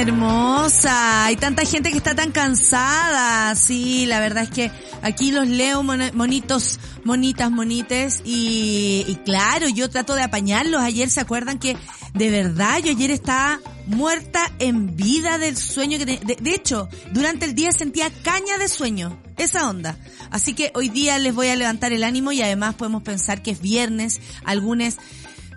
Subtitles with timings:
[0.00, 1.24] hermosa.
[1.24, 3.54] Hay tanta gente que está tan cansada.
[3.54, 4.70] Sí, la verdad es que
[5.02, 8.20] aquí los leo mon- monitos, monitas, monites.
[8.24, 10.80] Y, y claro, yo trato de apañarlos.
[10.82, 11.76] Ayer se acuerdan que
[12.14, 17.44] de verdad yo ayer estaba muerta en vida del sueño que de, de hecho, durante
[17.44, 19.18] el día sentía caña de sueño.
[19.36, 19.96] Esa onda.
[20.30, 23.50] Así que hoy día les voy a levantar el ánimo y además podemos pensar que
[23.50, 24.20] es viernes.
[24.44, 24.96] Algunos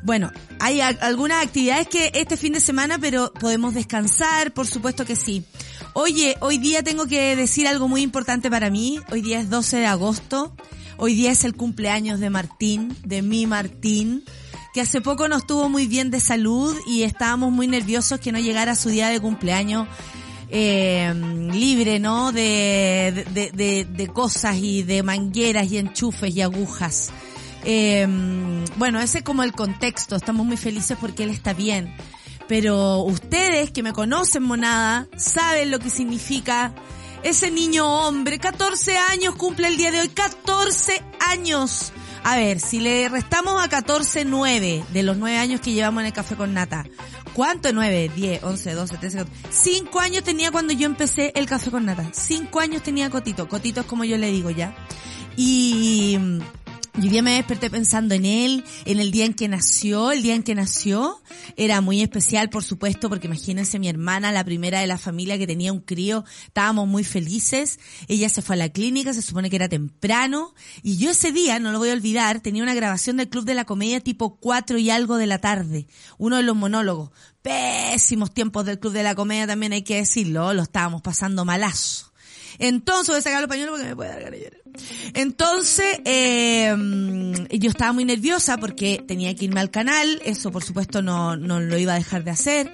[0.02, 5.16] bueno, hay algunas actividades que este fin de semana, pero podemos descansar, por supuesto que
[5.16, 5.44] sí.
[5.94, 9.00] Oye, hoy día tengo que decir algo muy importante para mí.
[9.12, 10.56] Hoy día es 12 de agosto.
[10.98, 14.24] Hoy día es el cumpleaños de Martín, de mi Martín,
[14.74, 18.40] que hace poco no estuvo muy bien de salud y estábamos muy nerviosos que no
[18.40, 19.88] llegara su día de cumpleaños
[20.50, 21.14] eh,
[21.54, 22.32] libre, ¿no?
[22.32, 27.12] De, de, de, de cosas y de mangueras y enchufes y agujas.
[27.66, 28.08] Eh,
[28.78, 30.16] bueno, ese es como el contexto.
[30.16, 31.94] Estamos muy felices porque él está bien.
[32.48, 36.74] Pero ustedes que me conocen, monada, saben lo que significa
[37.24, 38.40] ese niño hombre.
[38.40, 40.10] 14 años cumple el día de hoy.
[40.10, 41.92] 14 años.
[42.24, 46.08] A ver, si le restamos a 14, 9 de los 9 años que llevamos en
[46.08, 46.86] el café con nata.
[47.34, 47.72] ¿Cuánto?
[47.72, 49.48] 9, 10, 11, 12, 13, 14.
[49.50, 52.10] 5 años tenía cuando yo empecé el café con nata.
[52.12, 53.48] 5 años tenía Cotito.
[53.48, 54.76] Cotito es como yo le digo ya.
[55.38, 56.18] Y,
[57.00, 60.22] y un día me desperté pensando en él, en el día en que nació, el
[60.22, 61.22] día en que nació.
[61.56, 65.48] Era muy especial, por supuesto, porque imagínense mi hermana, la primera de la familia que
[65.48, 67.80] tenía un crío, estábamos muy felices.
[68.10, 70.54] Ella se fue a la clínica, se supone que era temprano.
[70.84, 73.54] Y yo ese día, no lo voy a olvidar, tenía una grabación del Club de
[73.54, 75.88] la Comedia tipo 4 y algo de la tarde.
[76.18, 77.12] Uno de los monólogos.
[77.42, 82.09] Pésimos tiempos del Club de la Comedia también hay que decirlo, lo estábamos pasando malazo.
[82.60, 84.40] Entonces, voy a sacar los pañuelos porque me puede dar ganas.
[85.14, 86.74] Entonces, eh,
[87.52, 91.60] yo estaba muy nerviosa porque tenía que irme al canal, eso por supuesto no, no
[91.60, 92.72] lo iba a dejar de hacer.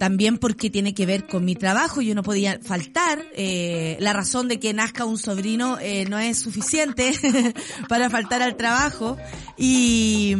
[0.00, 3.22] También porque tiene que ver con mi trabajo, yo no podía faltar.
[3.36, 7.12] Eh, la razón de que nazca un sobrino eh, no es suficiente
[7.88, 9.18] para faltar al trabajo.
[9.58, 10.38] Y,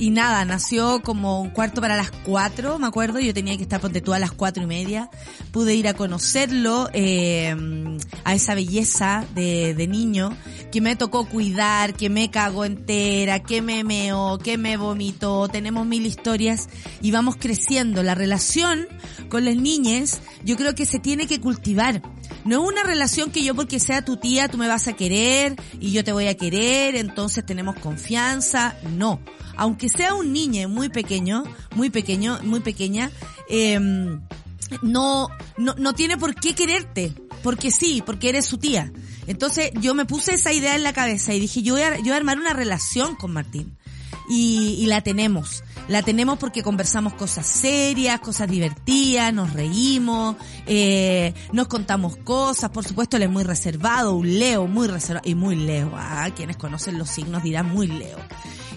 [0.00, 3.20] y nada, nació como un cuarto para las cuatro, me acuerdo.
[3.20, 5.10] Yo tenía que estar ponte tú a las cuatro y media.
[5.52, 7.54] Pude ir a conocerlo, eh,
[8.24, 10.36] a esa belleza de, de niño
[10.70, 15.48] que me tocó cuidar, que me cagó entera, que me meó, que me vomitó.
[15.48, 16.68] Tenemos mil historias
[17.00, 18.02] y vamos creciendo.
[18.02, 18.86] La relación
[19.28, 22.02] con las niñas, yo creo que se tiene que cultivar.
[22.44, 25.56] No es una relación que yo porque sea tu tía tú me vas a querer
[25.80, 28.76] y yo te voy a querer, entonces tenemos confianza.
[28.96, 29.20] No.
[29.56, 33.10] Aunque sea un niño muy pequeño, muy pequeño, muy pequeña,
[33.48, 33.78] eh,
[34.82, 37.14] no, no, no tiene por qué quererte.
[37.42, 38.92] Porque sí, porque eres su tía.
[39.28, 42.04] Entonces yo me puse esa idea en la cabeza y dije, yo voy a, yo
[42.04, 43.76] voy a armar una relación con Martín.
[44.30, 45.62] Y, y la tenemos.
[45.88, 52.70] La tenemos porque conversamos cosas serias, cosas divertidas, nos reímos, eh, nos contamos cosas.
[52.70, 55.92] Por supuesto, él es muy reservado, un Leo muy reservado y muy Leo.
[55.94, 58.18] Ah, quienes conocen los signos dirán muy Leo.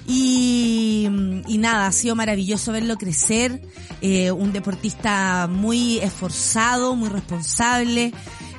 [0.07, 1.09] Y,
[1.47, 3.61] y nada, ha sido maravilloso verlo crecer,
[4.01, 8.13] eh, un deportista muy esforzado, muy responsable,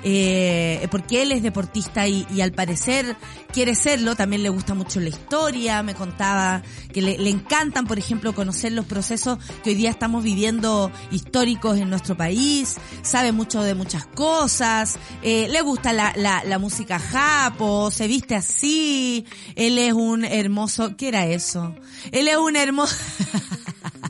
[0.04, 3.16] eh, porque él es deportista y, y, al parecer
[3.52, 7.98] quiere serlo, también le gusta mucho la historia, me contaba que le, le, encantan, por
[7.98, 13.62] ejemplo, conocer los procesos que hoy día estamos viviendo históricos en nuestro país, sabe mucho
[13.62, 19.78] de muchas cosas, eh, le gusta la, la, la música japo, se viste así, él
[19.78, 21.74] es un hermoso, ¿qué era eso?
[22.10, 22.96] Él es un hermoso...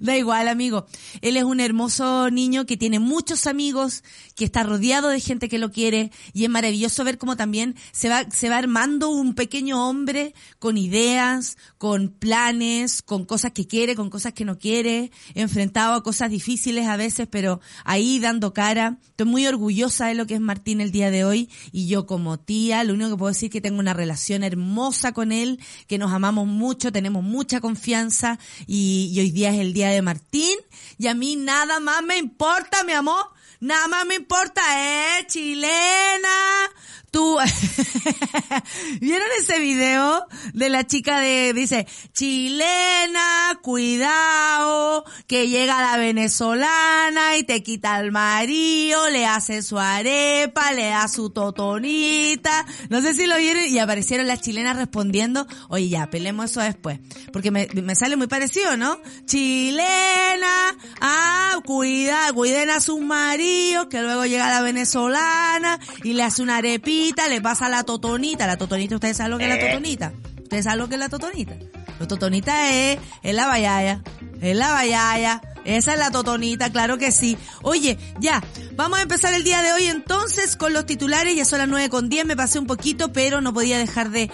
[0.00, 0.86] Da igual, amigo.
[1.20, 4.02] Él es un hermoso niño que tiene muchos amigos,
[4.34, 8.08] que está rodeado de gente que lo quiere y es maravilloso ver cómo también se
[8.08, 13.96] va, se va armando un pequeño hombre con ideas, con planes, con cosas que quiere,
[13.96, 18.98] con cosas que no quiere, enfrentado a cosas difíciles a veces, pero ahí dando cara.
[19.08, 22.38] Estoy muy orgullosa de lo que es Martín el día de hoy y yo como
[22.38, 25.98] tía, lo único que puedo decir es que tengo una relación hermosa con él, que
[25.98, 30.58] nos amamos mucho, tenemos mucha confianza y, y hoy día es el día de Martín
[30.96, 33.26] y a mí nada más me importa, mi amor.
[33.60, 36.70] Nada más me importa, eh, chilena.
[39.00, 47.44] ¿vieron ese video de la chica de, dice, chilena, cuidado, que llega la venezolana y
[47.44, 53.26] te quita el marido, le hace su arepa, le da su totonita, no sé si
[53.26, 57.00] lo vieron y aparecieron las chilenas respondiendo, oye ya, pelemos eso después,
[57.32, 59.00] porque me, me sale muy parecido, ¿no?
[59.24, 66.42] Chilena, ah, cuida, cuiden a sus maridos, que luego llega la venezolana y le hace
[66.42, 68.46] una arepita, le pasa la totonita.
[68.46, 69.68] La totonita, ¿ustedes saben lo que es la Eh.
[69.70, 70.12] totonita?
[70.42, 71.54] ¿Ustedes saben lo que es la totonita?
[71.98, 74.02] La totonita es, es la bayaya,
[74.40, 75.40] es la bayaya.
[75.64, 77.36] Esa es la totonita, claro que sí.
[77.62, 78.40] Oye, ya,
[78.76, 81.34] vamos a empezar el día de hoy entonces con los titulares.
[81.34, 84.30] Ya son las nueve con 10, me pasé un poquito, pero no podía dejar de,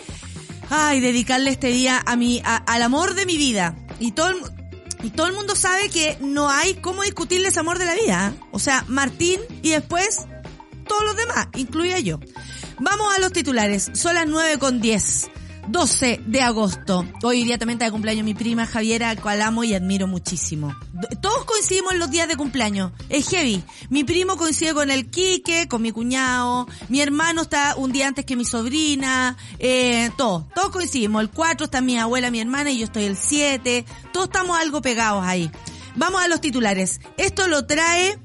[0.69, 3.75] ay, dedicarle este día a mi, a- al amor de mi vida.
[3.99, 4.37] Y todo el,
[5.03, 8.33] y todo el mundo sabe que no hay cómo discutirle ese amor de la vida.
[8.35, 8.41] ¿eh?
[8.51, 10.27] O sea, Martín y después
[10.87, 12.21] todos los demás, incluida yo.
[12.83, 13.93] Vamos a los titulares.
[13.95, 15.31] Son las 9 con 10.
[15.69, 17.07] 12 de agosto.
[17.23, 20.75] Hoy día también está de cumpleaños mi prima Javiera, cual amo y admiro muchísimo.
[21.21, 22.91] Todos coincidimos en los días de cumpleaños.
[23.09, 23.63] Es heavy.
[23.89, 26.67] Mi primo coincide con el Quique, con mi cuñado.
[26.89, 29.37] Mi hermano está un día antes que mi sobrina.
[29.61, 30.49] Eh, todos.
[30.53, 31.23] Todos coincidimos.
[31.23, 33.85] El 4 está mi abuela, mi hermana y yo estoy el 7.
[34.13, 35.53] Todos estamos algo pegados ahí.
[35.95, 37.01] Vamos a los titulares.
[37.17, 38.19] Esto lo trae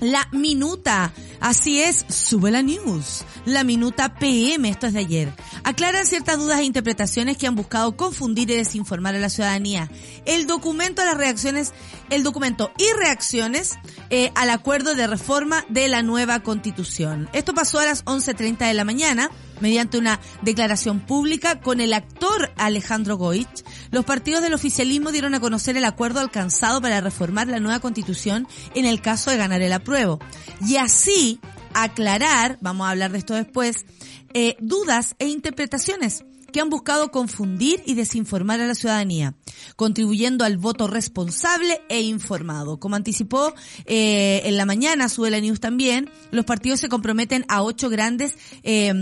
[0.00, 1.12] la minuta.
[1.44, 3.22] Así es, sube la news.
[3.44, 5.34] La minuta PM, esto es de ayer.
[5.62, 9.90] Aclaran ciertas dudas e interpretaciones que han buscado confundir y desinformar a la ciudadanía.
[10.24, 11.74] El documento las reacciones,
[12.08, 13.74] el documento y reacciones
[14.08, 17.28] eh, al acuerdo de reforma de la nueva constitución.
[17.34, 22.52] Esto pasó a las 11.30 de la mañana mediante una declaración pública con el actor
[22.56, 27.60] Alejandro Goich, los partidos del oficialismo dieron a conocer el acuerdo alcanzado para reformar la
[27.60, 30.18] nueva constitución en el caso de ganar el apruebo.
[30.66, 31.40] Y así
[31.74, 33.84] aclarar, vamos a hablar de esto después,
[34.32, 39.34] eh, dudas e interpretaciones que han buscado confundir y desinformar a la ciudadanía,
[39.76, 42.78] contribuyendo al voto responsable e informado.
[42.78, 43.54] Como anticipó
[43.86, 48.34] eh, en la mañana, sube la news también, los partidos se comprometen a ocho grandes,
[48.62, 48.92] eh,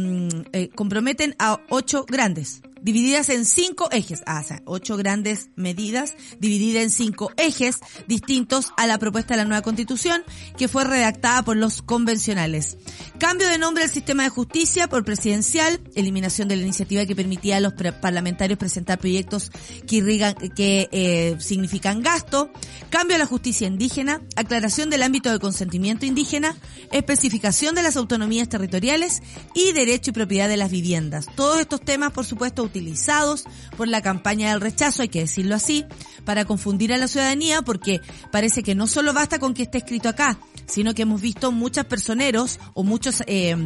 [0.52, 6.14] eh, comprometen a ocho grandes, divididas en cinco ejes, ah, o sea, ocho grandes medidas
[6.40, 7.78] divididas en cinco ejes
[8.08, 10.22] distintos a la propuesta de la nueva constitución
[10.58, 12.76] que fue redactada por los convencionales.
[13.18, 17.58] Cambio de nombre del sistema de justicia por presidencial, eliminación de la iniciativa que permitía
[17.58, 19.50] a los parlamentarios presentar proyectos
[19.86, 22.50] que irrigan, que eh, significan gasto,
[22.90, 26.56] cambio a la justicia indígena, aclaración del ámbito de consentimiento indígena,
[26.90, 29.22] especificación de las autonomías territoriales
[29.54, 31.26] y derecho y propiedad de las viviendas.
[31.36, 33.44] Todos estos temas, por supuesto, utilizados
[33.76, 35.84] por la campaña del rechazo, hay que decirlo así,
[36.24, 38.00] para confundir a la ciudadanía porque
[38.30, 41.84] parece que no solo basta con que esté escrito acá, sino que hemos visto muchos
[41.86, 43.56] personeros o muchos eh,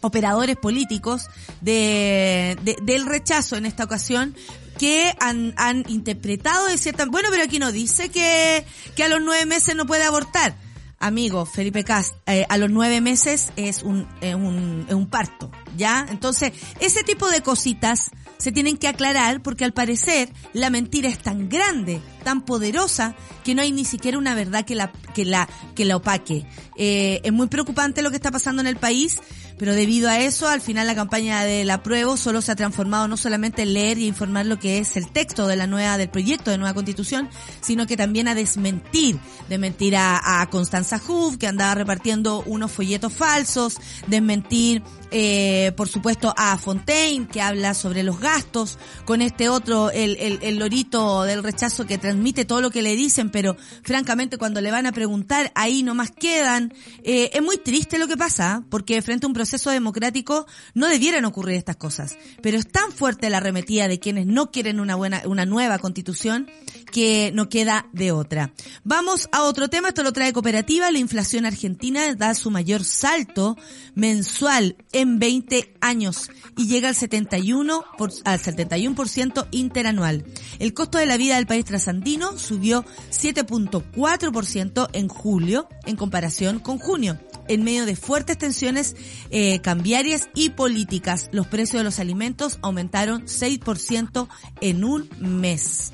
[0.00, 1.26] operadores políticos
[1.60, 4.34] de, de- del rechazo en esta ocasión
[4.78, 8.64] que han, han interpretado de cierta bueno pero aquí no dice que,
[8.96, 10.56] que a los nueve meses no puede abortar
[10.98, 15.50] amigo Felipe Cast eh, a los nueve meses es un, es un es un parto
[15.76, 21.08] ya entonces ese tipo de cositas se tienen que aclarar porque al parecer la mentira
[21.08, 23.14] es tan grande, tan poderosa,
[23.44, 26.46] que no hay ni siquiera una verdad que la, que la, que la opaque.
[26.76, 29.20] Eh, es muy preocupante lo que está pasando en el país,
[29.58, 33.16] pero debido a eso, al final la campaña del apruebo solo se ha transformado no
[33.16, 36.50] solamente en leer y informar lo que es el texto de la nueva, del proyecto
[36.50, 37.28] de nueva constitución,
[37.60, 39.18] sino que también a desmentir,
[39.48, 46.34] desmentir a, a Constanza Huff, que andaba repartiendo unos folletos falsos, desmentir, eh, por supuesto,
[46.36, 51.42] a Fontaine, que habla sobre los gastos, con este otro, el, el, el lorito del
[51.42, 55.52] rechazo que transmite todo lo que le dicen, pero francamente cuando le van a preguntar,
[55.54, 56.72] ahí nomás quedan.
[57.02, 61.24] Eh, es muy triste lo que pasa, porque frente a un proceso democrático no debieran
[61.24, 62.16] ocurrir estas cosas.
[62.42, 66.48] Pero es tan fuerte la arremetida de quienes no quieren una buena, una nueva constitución,
[66.90, 68.52] que no queda de otra.
[68.84, 73.56] Vamos a otro tema, esto lo trae cooperativa, la inflación argentina da su mayor salto
[73.94, 80.24] mensual en 20 años y llega al 71 por, al 71% interanual.
[80.58, 86.78] El costo de la vida del país trasandino subió 7.4% en julio en comparación con
[86.78, 87.18] junio.
[87.48, 88.94] En medio de fuertes tensiones
[89.30, 94.28] eh, cambiarias y políticas, los precios de los alimentos aumentaron 6%
[94.60, 95.92] en un mes.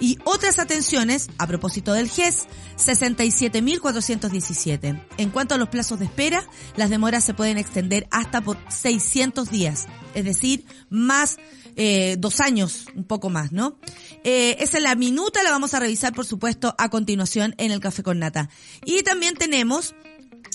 [0.00, 5.04] Y otras atenciones, a propósito del GES, 67.417.
[5.16, 6.44] En cuanto a los plazos de espera,
[6.76, 11.38] las demoras se pueden extender hasta por 600 días, es decir, más
[11.76, 13.78] eh, dos años, un poco más, ¿no?
[14.24, 17.80] Eh, esa es la minuta, la vamos a revisar, por supuesto, a continuación en el
[17.80, 18.50] Café con Nata.
[18.84, 19.94] Y también tenemos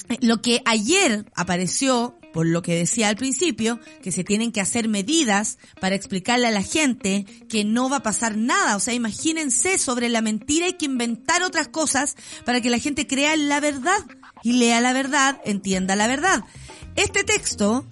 [0.09, 4.61] eh, lo que ayer apareció por lo que decía al principio, que se tienen que
[4.61, 8.75] hacer medidas para explicarle a la gente que no va a pasar nada.
[8.75, 12.15] O sea, imagínense sobre la mentira hay que inventar otras cosas
[12.45, 14.05] para que la gente crea la verdad
[14.43, 16.43] y lea la verdad, entienda la verdad.
[16.95, 17.87] Este texto,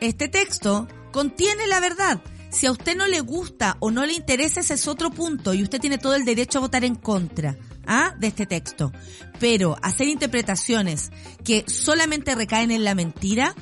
[0.00, 2.22] este texto contiene la verdad.
[2.48, 5.62] Si a usted no le gusta o no le interesa, ese es otro punto y
[5.62, 7.58] usted tiene todo el derecho a votar en contra.
[7.86, 8.14] ¿Ah?
[8.18, 8.92] de este texto.
[9.40, 11.10] Pero hacer interpretaciones
[11.44, 13.54] que solamente recaen en la mentira,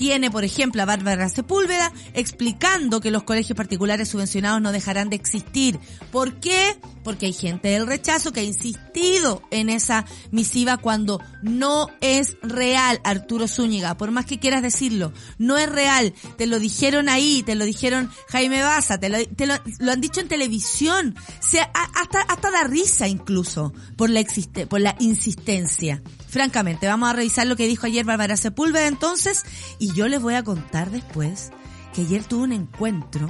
[0.00, 5.16] tiene, por ejemplo, a Bárbara Sepúlveda explicando que los colegios particulares subvencionados no dejarán de
[5.16, 5.78] existir.
[6.10, 6.80] ¿Por qué?
[7.04, 12.98] Porque hay gente del rechazo que ha insistido en esa misiva cuando no es real,
[13.04, 16.14] Arturo Zúñiga, por más que quieras decirlo, no es real.
[16.38, 19.52] Te lo dijeron ahí, te lo dijeron Jaime Baza, te lo, te lo,
[19.92, 24.96] han dicho en televisión, se, hasta, hasta da risa incluso por la, existe, por la
[24.98, 26.02] insistencia.
[26.30, 29.42] Francamente, vamos a revisar lo que dijo ayer Bárbara Sepúlveda entonces
[29.80, 31.50] y yo les voy a contar después
[31.92, 33.28] que ayer tuvo un encuentro,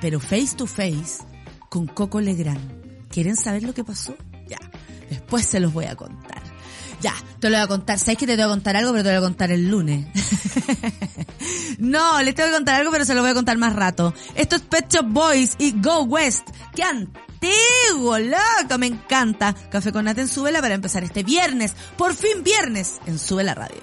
[0.00, 1.24] pero face to face,
[1.68, 3.08] con Coco Legrand.
[3.08, 4.14] ¿Quieren saber lo que pasó?
[4.46, 4.58] Ya,
[5.08, 6.40] después se los voy a contar.
[7.00, 7.98] Ya, te lo voy a contar.
[7.98, 10.06] ¿Sabes que te voy a contar algo, pero te lo voy a contar el lunes?
[11.78, 14.14] no, les tengo que contar algo, pero se lo voy a contar más rato.
[14.36, 16.48] Esto es Pet Shop Boys y Go West.
[16.76, 16.84] ¡Qué
[17.40, 18.78] antiguo, loco!
[18.78, 19.54] Me encanta.
[19.70, 21.74] Café con Nata en Súbela para empezar este viernes.
[21.96, 23.80] Por fin viernes en Sube la Radio.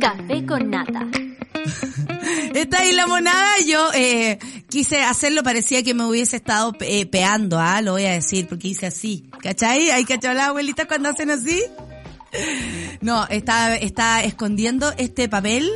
[0.00, 1.06] Café con nata.
[2.54, 4.38] Está ahí la monada, yo eh,
[4.70, 8.68] quise hacerlo, parecía que me hubiese estado eh, peando, ah, lo voy a decir, porque
[8.68, 9.28] hice así.
[9.42, 9.90] ¿Cachai?
[9.90, 11.62] ¿Hay cachado las abuelitas cuando hacen así?
[13.00, 15.68] No, está, está escondiendo este papel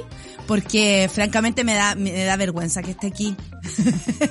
[0.46, 3.36] porque francamente me da, me da vergüenza que esté aquí.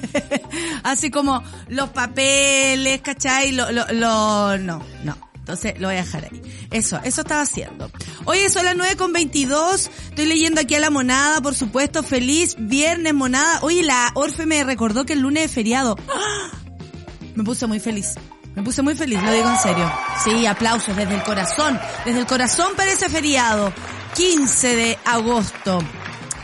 [0.84, 3.52] Así como los papeles, ¿cachai?
[3.52, 5.18] Lo, lo, lo, no, no.
[5.44, 6.42] Entonces lo voy a dejar ahí.
[6.72, 7.92] Eso, eso estaba haciendo.
[8.24, 9.92] Oye, son las 9 con 22.
[10.14, 12.04] Estoy leyendo aquí a la monada, por supuesto.
[12.04, 13.58] Feliz viernes, monada.
[13.64, 15.98] Oye, la Orfe me recordó que el lunes es feriado.
[17.34, 18.14] Me puse muy feliz.
[18.54, 19.92] Me puse muy feliz, lo digo en serio.
[20.24, 21.80] Sí, aplausos desde el corazón.
[22.06, 23.74] Desde el corazón parece feriado.
[24.16, 25.80] 15 de agosto.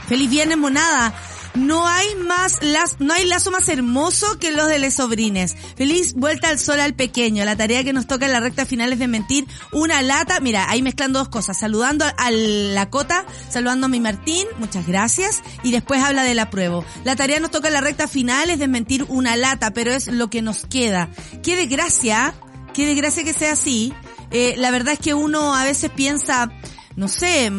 [0.07, 1.13] Feliz viernes, monada.
[1.59, 5.57] No hay más las, no hay lazo más hermoso que los de les sobrines.
[5.75, 7.43] Feliz vuelta al sol al pequeño.
[7.43, 10.39] La tarea que nos toca en la recta final es de mentir una lata.
[10.39, 11.57] Mira, ahí mezclando dos cosas.
[11.59, 15.43] Saludando a la cota, saludando a mi Martín, muchas gracias.
[15.61, 16.85] Y después habla de la prueba.
[17.03, 20.07] La tarea nos toca en la recta final es de mentir una lata, pero es
[20.07, 21.09] lo que nos queda.
[21.43, 22.33] Qué desgracia,
[22.73, 23.93] qué desgracia que sea así.
[24.31, 26.51] Eh, la verdad es que uno a veces piensa,
[26.95, 27.51] no sé,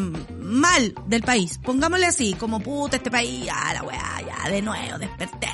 [0.51, 1.59] mal del país.
[1.63, 5.49] Pongámosle así, como puta este país, ya la weá, ya de nuevo, desperté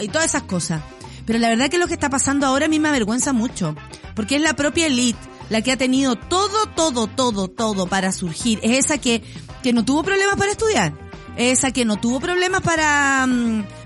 [0.00, 0.82] y todas esas cosas.
[1.26, 3.74] Pero la verdad que lo que está pasando ahora a mí me avergüenza mucho,
[4.14, 5.18] porque es la propia elite
[5.50, 8.60] la que ha tenido todo, todo, todo, todo para surgir.
[8.62, 9.22] Es esa que,
[9.62, 10.94] que no tuvo problemas para estudiar.
[11.36, 13.26] Es esa que no tuvo problemas para,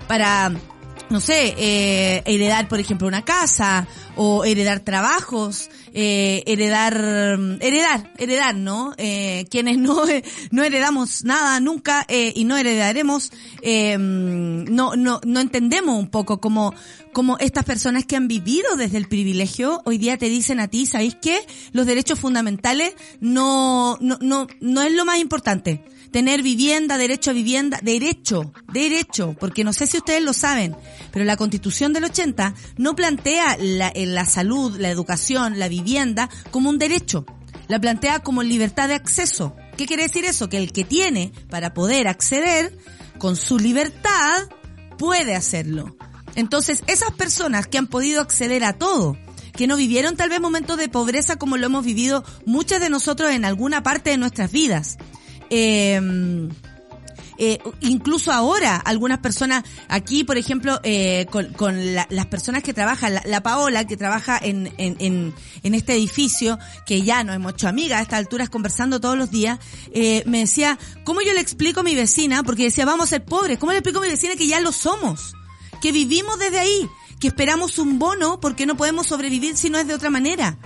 [0.07, 0.51] para,
[1.09, 6.95] no sé, eh, heredar, por ejemplo, una casa o heredar trabajos, eh, heredar,
[7.61, 8.93] heredar, heredar, ¿no?
[8.97, 10.03] Eh, quienes no,
[10.51, 16.39] no heredamos nada nunca eh, y no heredaremos, eh, no, no, no entendemos un poco
[16.39, 16.73] como,
[17.11, 20.85] como estas personas que han vivido desde el privilegio hoy día te dicen a ti,
[20.85, 21.39] ¿sabéis qué?
[21.71, 27.33] Los derechos fundamentales no, no, no, no es lo más importante tener vivienda, derecho a
[27.33, 30.75] vivienda, derecho, derecho, porque no sé si ustedes lo saben,
[31.11, 36.69] pero la constitución del 80 no plantea la, la salud, la educación, la vivienda como
[36.69, 37.25] un derecho,
[37.67, 39.55] la plantea como libertad de acceso.
[39.77, 40.49] ¿Qué quiere decir eso?
[40.49, 42.77] Que el que tiene para poder acceder
[43.17, 44.49] con su libertad
[44.97, 45.95] puede hacerlo.
[46.35, 49.17] Entonces, esas personas que han podido acceder a todo,
[49.53, 53.31] que no vivieron tal vez momentos de pobreza como lo hemos vivido muchas de nosotros
[53.31, 54.97] en alguna parte de nuestras vidas,
[55.49, 56.49] eh,
[57.41, 63.41] eh, incluso ahora, algunas personas aquí, por ejemplo, eh, con, las personas que trabajan, la,
[63.41, 68.01] Paola, que trabaja en, en, en, este edificio, que ya nos hemos hecho amigas a
[68.01, 69.57] estas alturas conversando todos los días,
[69.93, 72.43] eh, me decía, ¿cómo yo le explico a mi vecina?
[72.43, 74.73] Porque decía, vamos a ser pobres, ¿cómo le explico a mi vecina que ya lo
[74.73, 75.33] somos?
[75.81, 76.89] Que vivimos desde ahí,
[77.21, 80.57] que esperamos un bono porque no podemos sobrevivir si no es de otra manera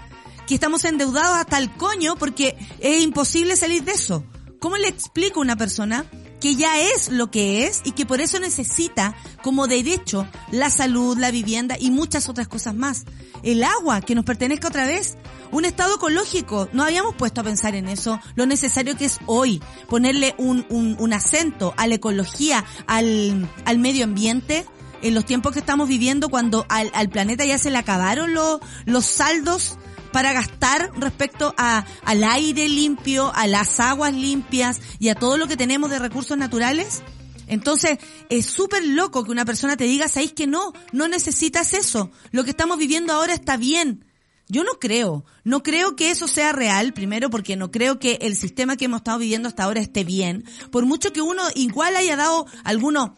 [0.47, 4.25] que estamos endeudados hasta el coño porque es imposible salir de eso.
[4.63, 6.05] ¿Cómo le explico a una persona
[6.39, 11.17] que ya es lo que es y que por eso necesita como derecho la salud,
[11.17, 13.03] la vivienda y muchas otras cosas más.
[13.43, 15.17] El agua que nos pertenezca otra vez,
[15.51, 16.69] un estado ecológico.
[16.71, 21.11] No habíamos puesto a pensar en eso, lo necesario que es hoy, ponerle un, un,
[21.11, 24.65] acento a la ecología, al, al medio ambiente
[25.01, 29.05] en los tiempos que estamos viviendo cuando al, al planeta ya se le acabaron los
[29.05, 29.77] saldos
[30.13, 35.47] para gastar respecto a, al aire limpio, a las aguas limpias y a todo lo
[35.47, 37.03] que tenemos de recursos naturales?
[37.47, 37.97] Entonces,
[38.29, 40.71] es súper loco que una persona te diga, ¿sabéis que no?
[40.93, 42.09] No necesitas eso.
[42.31, 44.05] Lo que estamos viviendo ahora está bien.
[44.47, 48.35] Yo no creo, no creo que eso sea real, primero porque no creo que el
[48.35, 52.17] sistema que hemos estado viviendo hasta ahora esté bien, por mucho que uno igual haya
[52.17, 53.11] dado algunos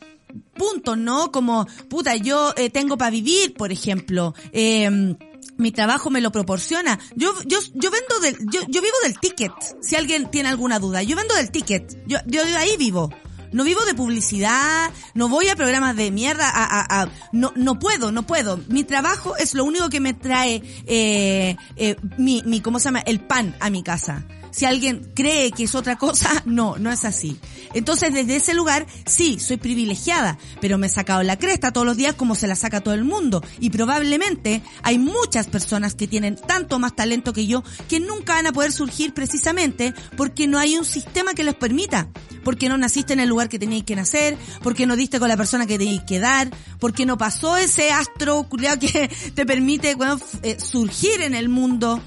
[0.55, 1.31] puntos, ¿no?
[1.31, 5.17] Como, puta, yo eh, tengo para vivir, por ejemplo, eh,
[5.57, 6.99] mi trabajo me lo proporciona.
[7.15, 9.51] Yo, yo, yo vendo del, yo, yo vivo del ticket.
[9.81, 11.97] Si alguien tiene alguna duda, yo vendo del ticket.
[12.07, 13.09] Yo, yo de ahí vivo.
[13.51, 17.79] No vivo de publicidad, no voy a programas de mierda, a, a, a, no, no
[17.79, 18.59] puedo, no puedo.
[18.67, 22.99] Mi trabajo es lo único que me trae, eh, eh, mi, mi, ¿cómo se llama?
[22.99, 27.03] El pan a mi casa si alguien cree que es otra cosa, no, no es
[27.03, 27.37] así.
[27.73, 31.97] Entonces, desde ese lugar, sí, soy privilegiada, pero me he sacado la cresta todos los
[31.97, 33.43] días como se la saca todo el mundo.
[33.59, 38.47] Y probablemente hay muchas personas que tienen tanto más talento que yo que nunca van
[38.47, 42.07] a poder surgir precisamente porque no hay un sistema que les permita.
[42.45, 45.35] Porque no naciste en el lugar que tenías que nacer, porque no diste con la
[45.35, 48.47] persona que tenías que dar, porque no pasó ese astro
[48.79, 49.97] que te permite
[50.43, 52.01] eh, surgir en el mundo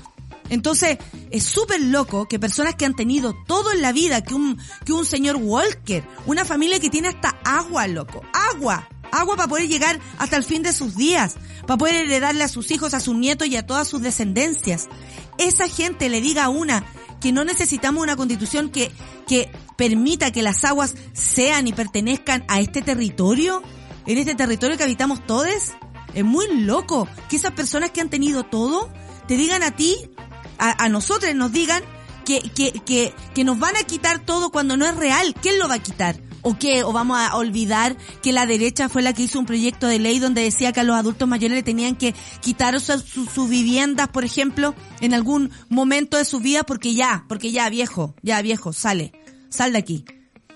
[0.51, 0.99] entonces,
[1.31, 4.93] es súper loco que personas que han tenido todo en la vida, que un, que
[4.93, 10.01] un señor Walker, una familia que tiene hasta agua, loco, agua, agua para poder llegar
[10.19, 13.49] hasta el fin de sus días, para poder heredarle a sus hijos, a sus nietos
[13.49, 14.89] y a todas sus descendencias.
[15.37, 16.85] Esa gente le diga a una
[17.21, 18.93] que no necesitamos una constitución que,
[19.27, 23.63] que permita que las aguas sean y pertenezcan a este territorio,
[24.07, 25.73] en este territorio que habitamos todos.
[26.15, 28.91] Es muy loco que esas personas que han tenido todo
[29.27, 30.11] te digan a ti
[30.59, 31.83] a, a nosotros nos digan
[32.25, 35.35] que, que, que, que nos van a quitar todo cuando no es real.
[35.41, 36.21] ¿Quién lo va a quitar?
[36.43, 36.85] ¿O qué?
[36.85, 40.19] ¿O vamos a olvidar que la derecha fue la que hizo un proyecto de ley
[40.19, 44.75] donde decía que a los adultos mayores le tenían que quitar sus viviendas, por ejemplo,
[45.01, 49.13] en algún momento de su vida porque ya, porque ya viejo, ya viejo, sale,
[49.49, 50.05] sal de aquí.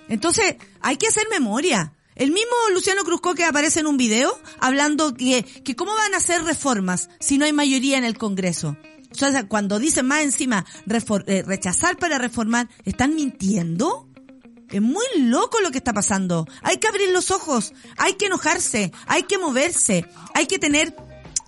[0.09, 1.95] Entonces, hay que hacer memoria.
[2.15, 6.19] El mismo Luciano Cruzco que aparece en un video hablando que, que cómo van a
[6.19, 8.77] hacer reformas si no hay mayoría en el Congreso.
[9.12, 10.64] Sea, cuando dicen más encima
[11.27, 14.09] eh, rechazar para reformar, ¿están mintiendo?
[14.70, 16.46] Es muy loco lo que está pasando.
[16.62, 20.96] Hay que abrir los ojos, hay que enojarse, hay que moverse, hay que tener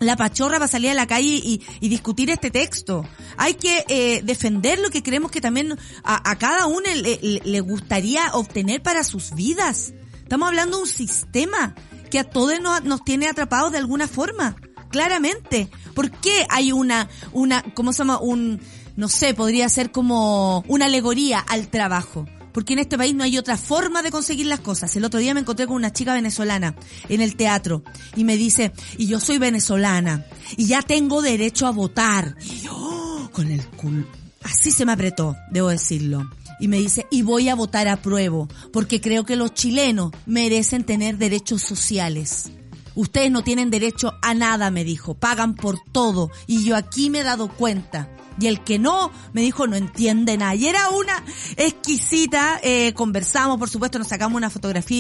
[0.01, 3.07] la pachorra para salir a la calle y, discutir este texto.
[3.37, 8.83] Hay que eh, defender lo que creemos que también a, cada uno le, gustaría obtener
[8.83, 9.95] para sus vidas.
[10.23, 11.75] Estamos hablando de un sistema
[12.11, 14.57] que a todos nos tiene atrapados de alguna forma
[14.95, 15.69] claramente.
[15.93, 18.21] ¿Por qué hay una, una, ¿cómo se llama?
[18.21, 18.61] Un,
[18.95, 22.27] no sé, podría ser como una alegoría al trabajo.
[22.53, 24.95] Porque en este país no hay otra forma de conseguir las cosas.
[24.95, 26.77] El otro día me encontré con una chica venezolana
[27.09, 27.83] en el teatro
[28.15, 30.25] y me dice, y yo soy venezolana
[30.57, 32.37] y ya tengo derecho a votar.
[32.41, 34.07] Y yo, con el culo,
[34.45, 36.31] así se me apretó, debo decirlo.
[36.61, 40.85] Y me dice, y voy a votar a prueba, porque creo que los chilenos merecen
[40.85, 42.53] tener derechos sociales.
[42.95, 45.15] Ustedes no tienen derecho a nada, me dijo.
[45.15, 46.31] Pagan por todo.
[46.47, 48.09] Y yo aquí me he dado cuenta.
[48.39, 50.55] Y el que no, me dijo, no entiende nada.
[50.55, 51.23] Y era una
[51.57, 54.95] exquisita, eh, conversamos, por supuesto, nos sacamos una fotografía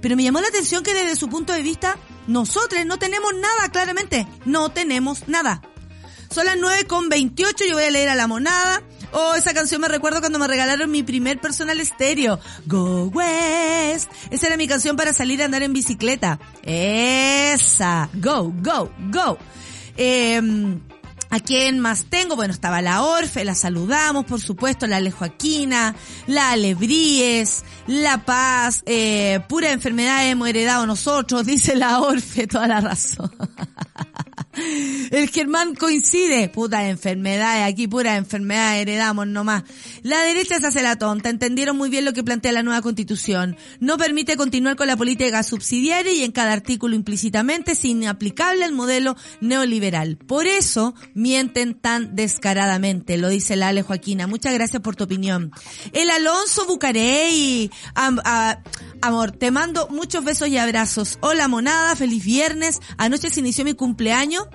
[0.00, 3.70] pero me llamó la atención que desde su punto de vista, nosotros no tenemos nada,
[3.70, 5.62] claramente, no tenemos nada.
[6.30, 8.82] Son las 9 con 28, yo voy a leer a la monada.
[9.12, 12.38] Oh, esa canción me recuerdo cuando me regalaron mi primer personal estéreo.
[12.66, 14.10] Go West.
[14.30, 16.38] Esa era mi canción para salir a andar en bicicleta.
[16.62, 18.08] Esa.
[18.14, 19.38] Go, go, go.
[19.96, 20.40] Eh,
[21.32, 22.34] ¿A quién más tengo?
[22.34, 25.94] Bueno, estaba la Orfe, la saludamos, por supuesto, la Ale Joaquina,
[26.26, 32.80] la Alebríes, La Paz, eh, pura enfermedad hemos heredado nosotros, dice la Orfe, toda la
[32.80, 33.30] razón.
[35.10, 36.48] El Germán coincide.
[36.48, 39.64] Puta enfermedades, aquí pura enfermedad heredamos nomás.
[40.02, 43.56] La derecha se hace la tonta, entendieron muy bien lo que plantea la nueva constitución.
[43.78, 48.72] No permite continuar con la política subsidiaria y en cada artículo implícitamente es inaplicable el
[48.72, 50.16] modelo neoliberal.
[50.16, 54.26] Por eso mienten tan descaradamente, lo dice la Ale Joaquina.
[54.26, 55.52] Muchas gracias por tu opinión.
[55.92, 57.70] El Alonso Bucarey,
[59.02, 61.18] amor, te mando muchos besos y abrazos.
[61.20, 62.80] Hola monada, feliz viernes.
[62.96, 64.46] Anoche se inició mi cumpleaños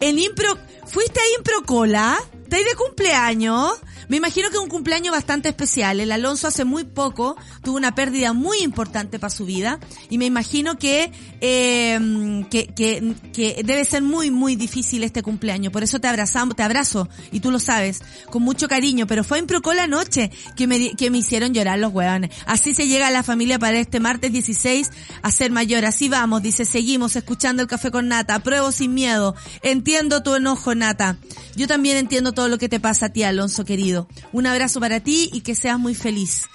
[0.00, 2.18] en Impro, ¿fuiste a Impro Cola?
[2.42, 3.72] ¿Estáis de cumpleaños?
[4.10, 6.00] Me imagino que un cumpleaños bastante especial.
[6.00, 10.26] El Alonso hace muy poco tuvo una pérdida muy importante para su vida y me
[10.26, 15.72] imagino que, eh, que, que, que, debe ser muy, muy difícil este cumpleaños.
[15.72, 19.06] Por eso te abrazamos, te abrazo y tú lo sabes, con mucho cariño.
[19.06, 22.32] Pero fue en Procola anoche que me, que me hicieron llorar los hueones.
[22.46, 24.90] Así se llega a la familia para este martes 16
[25.22, 25.84] a ser mayor.
[25.84, 28.34] Así vamos, dice, seguimos escuchando el café con Nata.
[28.34, 29.36] Apruebo sin miedo.
[29.62, 31.16] Entiendo tu enojo, Nata.
[31.54, 33.99] Yo también entiendo todo lo que te pasa a ti, Alonso querido.
[34.32, 36.48] Un abrazo para ti y que seas muy feliz.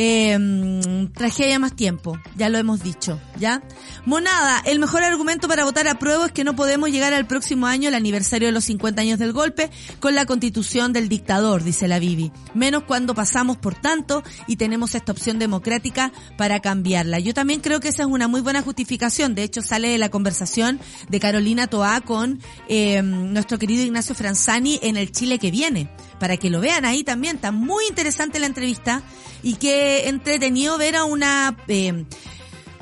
[0.00, 3.62] Eh, tragedia más tiempo, ya lo hemos dicho, ¿ya?
[4.04, 7.66] Monada, el mejor argumento para votar a prueba es que no podemos llegar al próximo
[7.66, 11.88] año, el aniversario de los 50 años del golpe, con la constitución del dictador, dice
[11.88, 12.30] la Bibi.
[12.54, 17.18] Menos cuando pasamos por tanto y tenemos esta opción democrática para cambiarla.
[17.18, 19.34] Yo también creo que esa es una muy buena justificación.
[19.34, 24.78] De hecho, sale de la conversación de Carolina Toá con eh, nuestro querido Ignacio Franzani
[24.82, 25.90] en el Chile que viene.
[26.18, 27.36] Para que lo vean ahí también.
[27.36, 29.02] Está muy interesante la entrevista
[29.42, 32.04] y qué entretenido ver a una eh,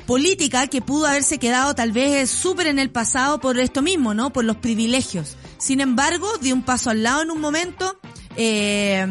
[0.05, 4.31] política que pudo haberse quedado tal vez súper en el pasado por esto mismo, ¿no?
[4.31, 5.37] Por los privilegios.
[5.57, 7.99] Sin embargo, dio un paso al lado en un momento.
[8.35, 9.05] Eh,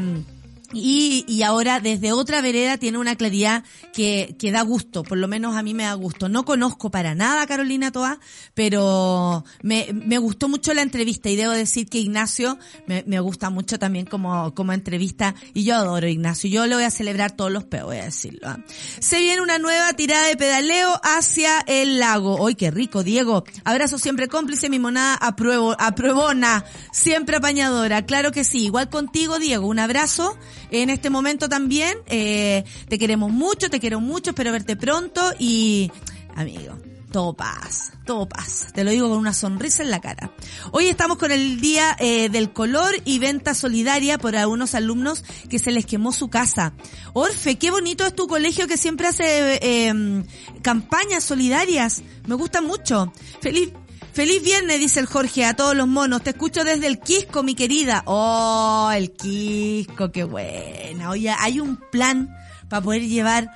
[0.72, 5.28] y, y ahora desde otra vereda tiene una claridad que, que da gusto, por lo
[5.28, 6.28] menos a mí me da gusto.
[6.28, 8.20] No conozco para nada a Carolina Toa,
[8.54, 13.50] pero me, me gustó mucho la entrevista y debo decir que Ignacio me, me gusta
[13.50, 16.48] mucho también como, como entrevista y yo adoro a Ignacio.
[16.48, 18.48] Yo le voy a celebrar todos los peos, voy a decirlo.
[18.48, 18.58] ¿ah?
[19.00, 22.46] Se viene una nueva tirada de pedaleo hacia el lago.
[22.46, 23.44] ¡Ay, qué rico, Diego!
[23.64, 28.04] Abrazo siempre cómplice, monada apruebo, apruebona, siempre apañadora.
[28.04, 29.66] Claro que sí, igual contigo, Diego.
[29.66, 30.36] Un abrazo
[30.70, 31.98] en este momento también.
[32.06, 35.90] Eh, te queremos mucho, te quiero mucho, espero verte pronto y,
[36.34, 36.78] amigo,
[37.12, 38.68] todo paz, todo paz.
[38.74, 40.32] Te lo digo con una sonrisa en la cara.
[40.72, 45.58] Hoy estamos con el Día eh, del Color y Venta Solidaria por algunos alumnos que
[45.58, 46.74] se les quemó su casa.
[47.14, 50.24] Orfe, qué bonito es tu colegio que siempre hace eh,
[50.62, 52.02] campañas solidarias.
[52.26, 53.12] Me gusta mucho.
[53.40, 53.72] Feliz,
[54.16, 56.22] Feliz viernes, dice el Jorge, a todos los monos.
[56.22, 58.02] Te escucho desde el Quisco, mi querida.
[58.06, 61.10] Oh, el Quisco, qué buena.
[61.10, 62.34] Oye, hay un plan
[62.70, 63.50] para poder llevar,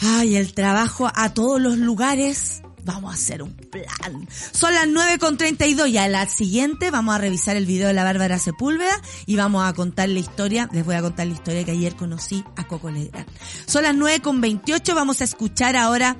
[0.00, 2.60] ay, el trabajo a todos los lugares.
[2.84, 4.28] Vamos a hacer un plan.
[4.52, 8.38] Son las 9.32 y a la siguiente vamos a revisar el video de la Bárbara
[8.38, 11.96] Sepúlveda y vamos a contar la historia, les voy a contar la historia que ayer
[11.96, 13.26] conocí a Coco Legrand.
[13.64, 16.18] Son las 9.28, vamos a escuchar ahora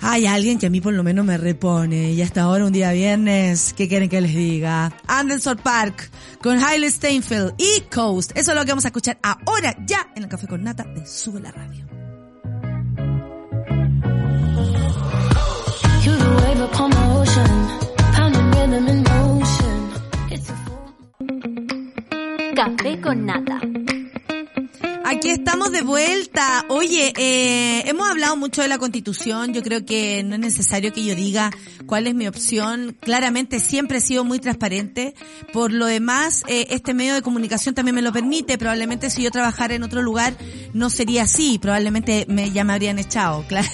[0.00, 2.12] hay alguien que a mí por lo menos me repone.
[2.12, 4.92] Y hasta ahora, un día viernes, ¿qué quieren que les diga?
[5.06, 6.10] Anderson Park
[6.42, 8.32] con Hailey Steinfeld y Coast.
[8.36, 11.06] Eso es lo que vamos a escuchar ahora ya en el Café con Nata de
[11.06, 11.86] Sube la Radio.
[22.54, 23.69] Café con Nata.
[25.10, 26.64] Aquí estamos de vuelta.
[26.68, 29.52] Oye, eh, hemos hablado mucho de la constitución.
[29.52, 31.50] Yo creo que no es necesario que yo diga
[31.86, 32.96] cuál es mi opción.
[33.00, 35.16] Claramente siempre he sido muy transparente.
[35.52, 38.56] Por lo demás, eh, este medio de comunicación también me lo permite.
[38.56, 40.36] Probablemente si yo trabajara en otro lugar
[40.74, 41.58] no sería así.
[41.58, 43.44] Probablemente me, ya me habrían echado.
[43.50, 43.66] Claro.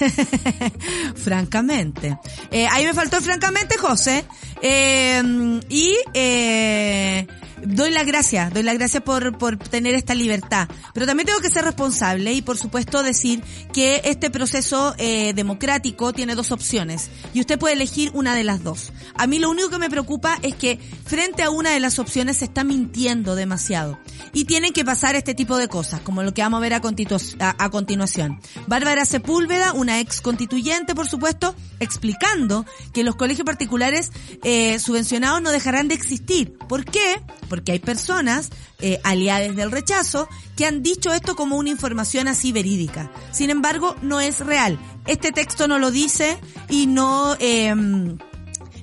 [1.17, 2.19] francamente.
[2.51, 4.25] Eh, ahí me faltó francamente, José.
[4.63, 5.97] Eh, y...
[6.15, 7.27] Eh,
[7.63, 10.69] doy la gracia, doy la gracia por, por tener esta libertad.
[10.95, 13.43] Pero también tengo que ser responsable y por supuesto decir
[13.73, 18.63] que este proceso eh, democrático tiene dos opciones y usted puede elegir una de las
[18.63, 18.93] dos.
[19.15, 22.39] A mí lo único que me preocupa es que frente a una de las opciones
[22.39, 23.99] se está mintiendo demasiado
[24.33, 26.81] y tienen que pasar este tipo de cosas, como lo que vamos a ver a,
[26.81, 28.41] a, a continuación.
[28.67, 34.11] Bárbara Sepúlveda, una ex constituyente, por supuesto, explicando que los colegios particulares
[34.43, 36.57] eh, subvencionados no dejarán de existir.
[36.69, 37.23] ¿Por qué?
[37.49, 42.53] Porque hay personas, eh, aliadas del rechazo, que han dicho esto como una información así
[42.53, 43.11] verídica.
[43.33, 44.79] Sin embargo, no es real.
[45.07, 47.37] Este texto no lo dice y no...
[47.41, 47.75] Eh,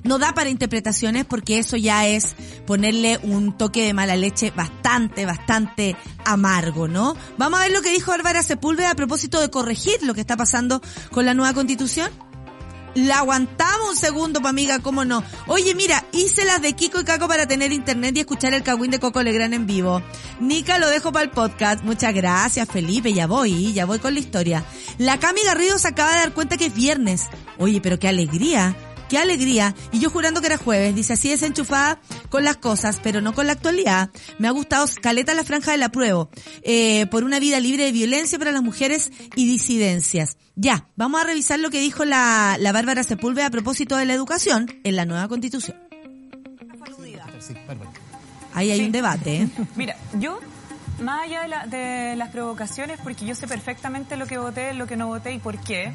[0.04, 5.24] No da para interpretaciones porque eso ya es ponerle un toque de mala leche bastante,
[5.24, 5.96] bastante
[6.26, 7.16] amargo, ¿no?
[7.38, 10.36] Vamos a ver lo que dijo Bárbara Sepúlveda a propósito de corregir lo que está
[10.36, 12.10] pasando con la nueva constitución.
[12.94, 15.22] La aguantamos un segundo, pa' amiga, cómo no.
[15.46, 18.90] Oye, mira, hice las de Kiko y Caco para tener internet y escuchar el cagüín
[18.90, 20.02] de Coco Legrand en vivo.
[20.40, 21.84] Nica lo dejo para el podcast.
[21.84, 23.12] Muchas gracias, Felipe.
[23.12, 24.64] Ya voy, ya voy con la historia.
[24.98, 27.24] La Cami Garrido se acaba de dar cuenta que es viernes.
[27.58, 28.76] Oye, pero qué alegría
[29.08, 29.74] qué alegría.
[29.92, 30.94] Y yo jurando que era jueves.
[30.94, 34.10] Dice así desenchufada con las cosas, pero no con la actualidad.
[34.38, 36.28] Me ha gustado Caleta la franja de la prueba.
[36.62, 40.36] Eh, por una vida libre de violencia para las mujeres y disidencias.
[40.56, 44.14] Ya, vamos a revisar lo que dijo la, la Bárbara Sepúlveda a propósito de la
[44.14, 45.76] educación en la nueva constitución.
[48.52, 49.42] Ahí hay un debate.
[49.42, 49.48] ¿eh?
[49.76, 50.38] Mira, yo
[51.00, 54.96] más allá de, de, las provocaciones, porque yo sé perfectamente lo que voté, lo que
[54.96, 55.92] no voté y por qué,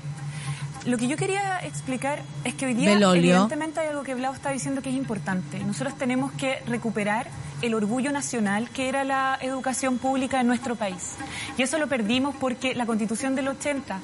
[0.86, 4.52] lo que yo quería explicar es que hoy día evidentemente hay algo que Blau está
[4.52, 5.60] diciendo que es importante.
[5.60, 7.28] Nosotros tenemos que recuperar
[7.62, 11.16] el orgullo nacional que era la educación pública en nuestro país.
[11.58, 14.00] Y eso lo perdimos porque la Constitución del 80,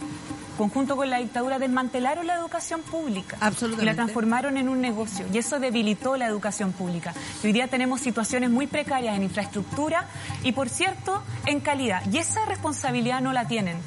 [0.58, 3.38] conjunto con la dictadura, desmantelaron la educación pública.
[3.40, 3.84] Absolutamente.
[3.84, 5.26] Y la transformaron en un negocio.
[5.34, 7.14] Y eso debilitó la educación pública.
[7.42, 10.08] Y hoy día tenemos situaciones muy precarias en infraestructura
[10.44, 12.04] y, por cierto, en calidad.
[12.12, 13.78] Y esa responsabilidad no la tienen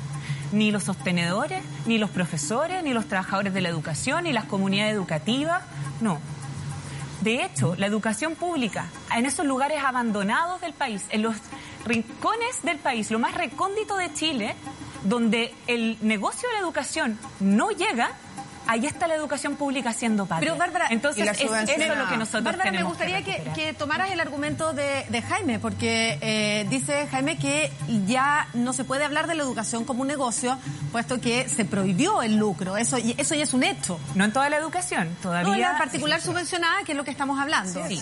[0.52, 4.94] ni los sostenedores, ni los profesores, ni los trabajadores de la educación, ni las comunidades
[4.94, 5.62] educativas,
[6.00, 6.18] no.
[7.20, 11.36] De hecho, la educación pública, en esos lugares abandonados del país, en los
[11.84, 14.54] rincones del país, lo más recóndito de Chile,
[15.04, 18.12] donde el negocio de la educación no llega,
[18.68, 20.44] ahí está la educación pública siendo parte.
[20.44, 24.10] Pero Bárbara, entonces es eso lo que nosotros Bárbara, tenemos me gustaría que, que, tomaras
[24.10, 27.72] el argumento de, de Jaime, porque eh, dice Jaime que
[28.06, 30.58] ya no se puede hablar de la educación como un negocio,
[30.92, 32.76] puesto que se prohibió el lucro.
[32.76, 33.98] Eso, eso ya es un hecho.
[34.14, 35.48] No en toda la educación, todavía.
[35.48, 37.86] No, en la particular subvencionada, que es lo que estamos hablando.
[37.88, 38.00] Sí.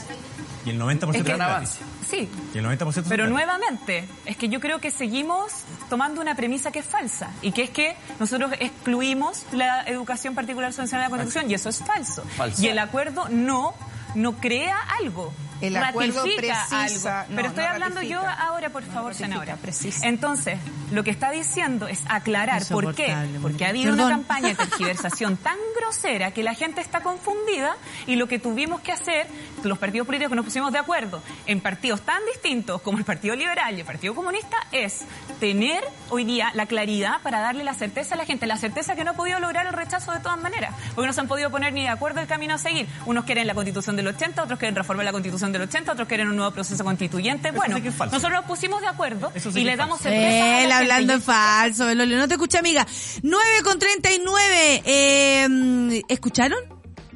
[0.65, 1.79] Y el 90% Es que- es gratis.
[2.09, 2.29] Sí.
[2.55, 5.53] Y el 90% son Pero nuevamente, es que yo creo que seguimos
[5.89, 10.73] tomando una premisa que es falsa y que es que nosotros excluimos la educación particular
[10.73, 12.23] subvencionada de la Constitución y eso es falso.
[12.37, 12.63] Falso.
[12.63, 13.75] Y el acuerdo no
[14.17, 15.33] no crea algo.
[15.61, 17.31] El acuerdo ratifica precisa- algo.
[17.31, 19.57] no, Pero estoy no hablando yo ahora, por favor, ratifica, senadora.
[19.57, 20.07] precisa.
[20.07, 20.59] Entonces,
[20.93, 23.15] lo que está diciendo es aclarar por qué.
[23.41, 24.07] Porque ha habido Perdón.
[24.07, 28.81] una campaña de tergiversación tan grosera que la gente está confundida y lo que tuvimos
[28.81, 29.27] que hacer,
[29.63, 33.35] los partidos políticos que nos pusimos de acuerdo en partidos tan distintos como el Partido
[33.37, 35.05] Liberal y el Partido Comunista es
[35.41, 39.05] tener hoy día la claridad para darle la certeza a la gente, la certeza que
[39.05, 41.73] no ha podido lograr el rechazo de todas maneras, porque no se han podido poner
[41.73, 42.87] ni de acuerdo el camino a seguir.
[43.07, 46.29] Unos quieren la constitución del 80, otros quieren reformar la constitución del 80, otros quieren
[46.29, 47.49] un nuevo proceso constituyente.
[47.49, 48.17] Eso bueno, sí que es falso.
[48.17, 51.87] nosotros nos pusimos de acuerdo Eso sí y le damos certeza Él hablando en falso,
[51.87, 52.19] Belolio.
[52.19, 52.87] No te escucha, amiga.
[53.23, 54.83] 9 con 39.
[54.85, 56.59] Eh, ¿Escucharon?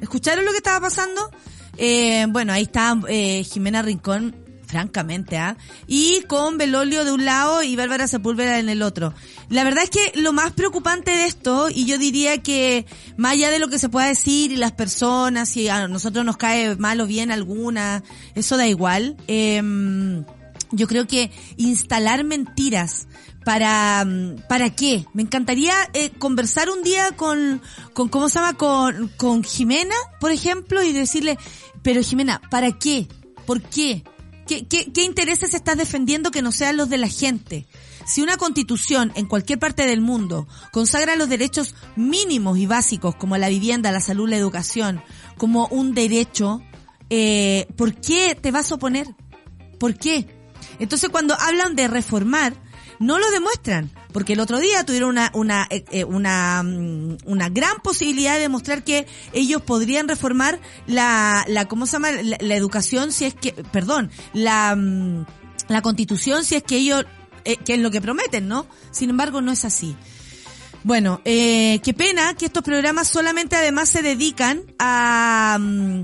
[0.01, 1.29] ¿Escucharon lo que estaba pasando?
[1.77, 4.35] Eh, bueno, ahí está eh, Jimena Rincón,
[4.71, 5.57] francamente, ¿ah?
[5.85, 9.13] Y con Belolio de un lado y Bárbara Sepúlveda en el otro.
[9.49, 12.85] La verdad es que lo más preocupante de esto, y yo diría que
[13.17, 16.37] más allá de lo que se pueda decir y las personas, si a nosotros nos
[16.37, 18.01] cae mal o bien alguna,
[18.33, 19.17] eso da igual.
[19.27, 19.61] Eh,
[20.71, 23.07] yo creo que instalar mentiras
[23.43, 24.05] para
[24.47, 27.61] para qué me encantaría eh, conversar un día con
[27.93, 31.37] con cómo se llama con con Jimena por ejemplo y decirle
[31.81, 33.07] pero Jimena para qué
[33.45, 34.03] por qué
[34.69, 37.67] qué intereses estás defendiendo que no sean los de la gente
[38.05, 43.37] si una constitución en cualquier parte del mundo consagra los derechos mínimos y básicos como
[43.37, 45.01] la vivienda, la salud, la educación,
[45.37, 46.61] como un derecho,
[47.09, 49.07] eh, ¿por qué te vas a oponer?
[49.79, 50.27] ¿Por qué?
[50.79, 52.53] Entonces cuando hablan de reformar,
[52.99, 57.49] no lo demuestran, porque el otro día tuvieron una una eh, eh, una mm, una
[57.49, 63.11] gran posibilidad de demostrar que ellos podrían reformar la la cómo se llama la, educación
[63.11, 65.25] si es que perdón la mm,
[65.69, 67.05] la constitución si es que ellos
[67.45, 68.67] eh, que es lo que prometen, ¿no?
[68.91, 69.95] Sin embargo no es así.
[70.83, 76.01] Bueno, eh, qué pena que estos programas solamente además se dedican a, mm,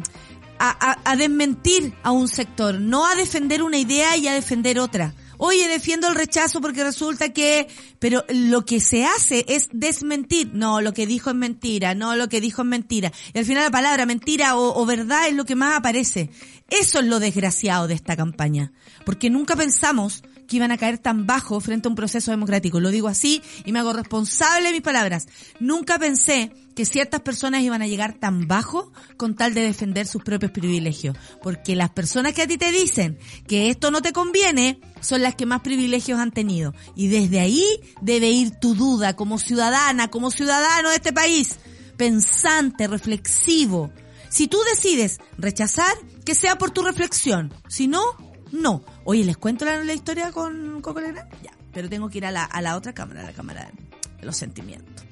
[0.59, 5.13] a- a desmentir a un sector, no a defender una idea y a defender otra.
[5.37, 7.67] Oye, defiendo el rechazo porque resulta que,
[7.99, 10.51] pero lo que se hace es desmentir.
[10.53, 13.11] No, lo que dijo es mentira, no, lo que dijo es mentira.
[13.33, 16.29] Y al final la palabra mentira o, o verdad es lo que más aparece.
[16.69, 18.71] Eso es lo desgraciado de esta campaña.
[19.05, 22.79] Porque nunca pensamos que iban a caer tan bajo frente a un proceso democrático.
[22.79, 25.27] Lo digo así y me hago responsable de mis palabras.
[25.59, 30.23] Nunca pensé que ciertas personas iban a llegar tan bajo con tal de defender sus
[30.23, 31.17] propios privilegios.
[31.41, 35.35] Porque las personas que a ti te dicen que esto no te conviene son las
[35.35, 36.73] que más privilegios han tenido.
[36.95, 37.65] Y desde ahí
[38.01, 41.57] debe ir tu duda como ciudadana, como ciudadano de este país.
[41.97, 43.91] Pensante, reflexivo.
[44.29, 47.53] Si tú decides rechazar, que sea por tu reflexión.
[47.67, 48.03] Si no,
[48.51, 48.83] no.
[49.09, 51.31] Oye, ¿les cuento la, historia con Coco Legrand?
[51.41, 53.71] Ya, pero tengo que ir a la, otra cámara, la cámara
[54.19, 55.05] de los sentimientos.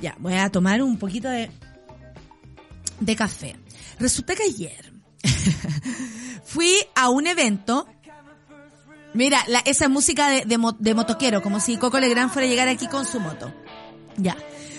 [0.00, 1.50] Ya, voy a tomar un poquito de,
[2.98, 3.54] de café.
[3.98, 4.90] Resulta que ayer
[6.44, 7.86] fui a un evento.
[9.12, 12.68] Mira, la, esa música de, de, de motoquero, como si Coco Legrand fuera a llegar
[12.68, 13.52] aquí con su moto.
[14.16, 14.34] Ya.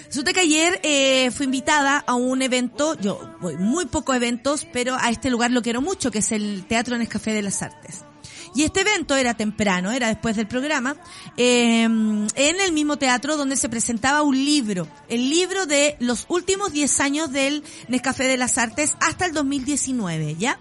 [0.07, 4.65] Resulta que ayer eh, fui invitada a un evento, yo voy muy poco a eventos,
[4.73, 8.06] pero a este lugar lo quiero mucho, que es el Teatro Nescafé de las Artes.
[8.57, 10.95] Y este evento era temprano, era después del programa,
[11.37, 16.73] eh, en el mismo teatro donde se presentaba un libro, el libro de los últimos
[16.73, 20.59] 10 años del Nescafé de las Artes hasta el 2019, ¿ya?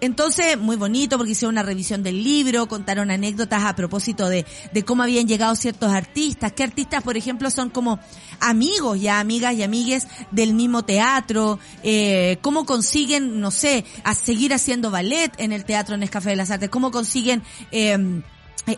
[0.00, 4.84] Entonces, muy bonito porque hicieron una revisión del libro, contaron anécdotas a propósito de, de
[4.84, 7.98] cómo habían llegado ciertos artistas, qué artistas, por ejemplo, son como
[8.40, 14.54] amigos, ya amigas y amigues del mismo teatro, eh, cómo consiguen, no sé, a seguir
[14.54, 18.22] haciendo ballet en el Teatro Nescafé de las Artes, cómo consiguen, eh,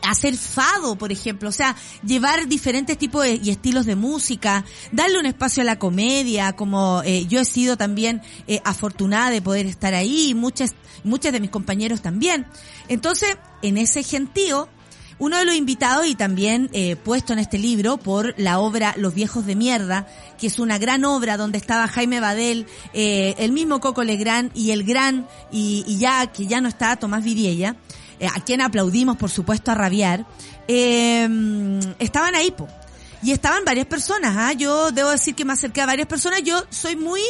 [0.03, 1.75] hacer fado, por ejemplo, o sea,
[2.05, 7.27] llevar diferentes tipos y estilos de música, darle un espacio a la comedia, como eh,
[7.27, 12.03] yo he sido también eh, afortunada de poder estar ahí, muchas, muchas de mis compañeros
[12.03, 12.47] también.
[12.89, 14.69] Entonces, en ese gentío,
[15.21, 19.15] uno de los invitados y también eh, puesto en este libro por la obra Los
[19.15, 23.81] viejos de mierda, que es una gran obra donde estaba Jaime Badel, eh, el mismo
[23.81, 27.77] Coco Legrand y el gran, y, ya, que ya no está, Tomás Vidiella,
[28.21, 30.25] eh, a quien aplaudimos por supuesto a rabiar,
[30.69, 31.29] eh,
[31.99, 32.69] estaban ahí, po.
[33.23, 34.53] Y estaban varias personas, ¿ah?
[34.53, 37.21] Yo debo decir que me acerqué a varias personas, yo soy muy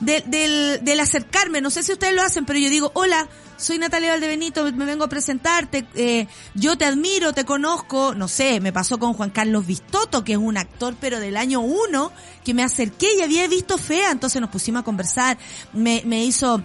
[0.00, 3.78] de- del, del acercarme, no sé si ustedes lo hacen, pero yo digo, hola, soy
[3.78, 8.72] Natalia Valdebenito, me vengo a presentarte, eh, yo te admiro, te conozco, no sé, me
[8.72, 12.12] pasó con Juan Carlos Vistoto, que es un actor pero del año uno,
[12.44, 15.36] que me acerqué y había visto fea, entonces nos pusimos a conversar,
[15.72, 16.62] me, me hizo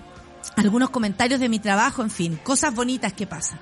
[0.56, 3.60] algunos comentarios de mi trabajo, en fin, cosas bonitas que pasan.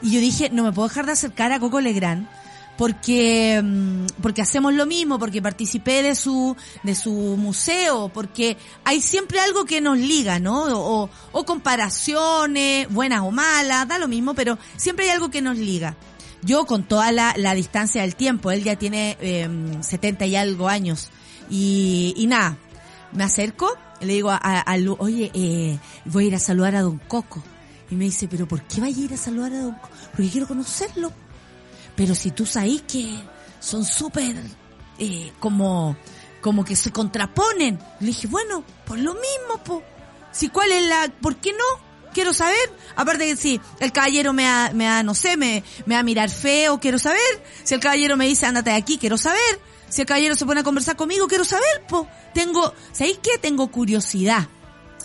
[0.00, 2.28] Y yo dije, no me puedo dejar de acercar a Coco Legrand
[2.76, 9.00] porque mm, porque hacemos lo mismo, porque participé de su de su museo, porque hay
[9.00, 10.64] siempre algo que nos liga, ¿no?
[10.76, 15.56] O, o comparaciones, buenas o malas, da lo mismo, pero siempre hay algo que nos
[15.56, 15.96] liga.
[16.42, 19.48] Yo con toda la, la distancia del tiempo, él ya tiene eh,
[19.80, 21.10] 70 y algo años,
[21.48, 22.58] y, y nada,
[23.12, 26.82] me acerco, le digo a, a- Lu, oye, eh, voy a ir a saludar a
[26.82, 27.42] Don Coco.
[27.90, 29.90] Y me dice, pero ¿por qué vaya a ir a saludar a Don Coco?
[30.14, 31.12] Porque quiero conocerlo.
[31.96, 33.18] Pero si tú sabes que
[33.60, 34.34] son súper,
[34.98, 35.96] eh, como,
[36.40, 37.78] como que se contraponen.
[38.00, 39.82] Le dije, bueno, por lo mismo, po.
[40.32, 41.92] Si cuál es la, ¿por qué no?
[42.14, 42.56] Quiero saber.
[42.96, 46.04] Aparte que si el caballero me ha, me ha, no sé, me, me va a
[46.04, 47.20] mirar feo, quiero saber.
[47.64, 49.40] Si el caballero me dice, ándate de aquí, quiero saber.
[49.92, 52.08] Si el caballero se pone a conversar conmigo, quiero saber, po.
[52.32, 53.36] Tengo, ¿sabéis qué?
[53.36, 54.48] Tengo curiosidad.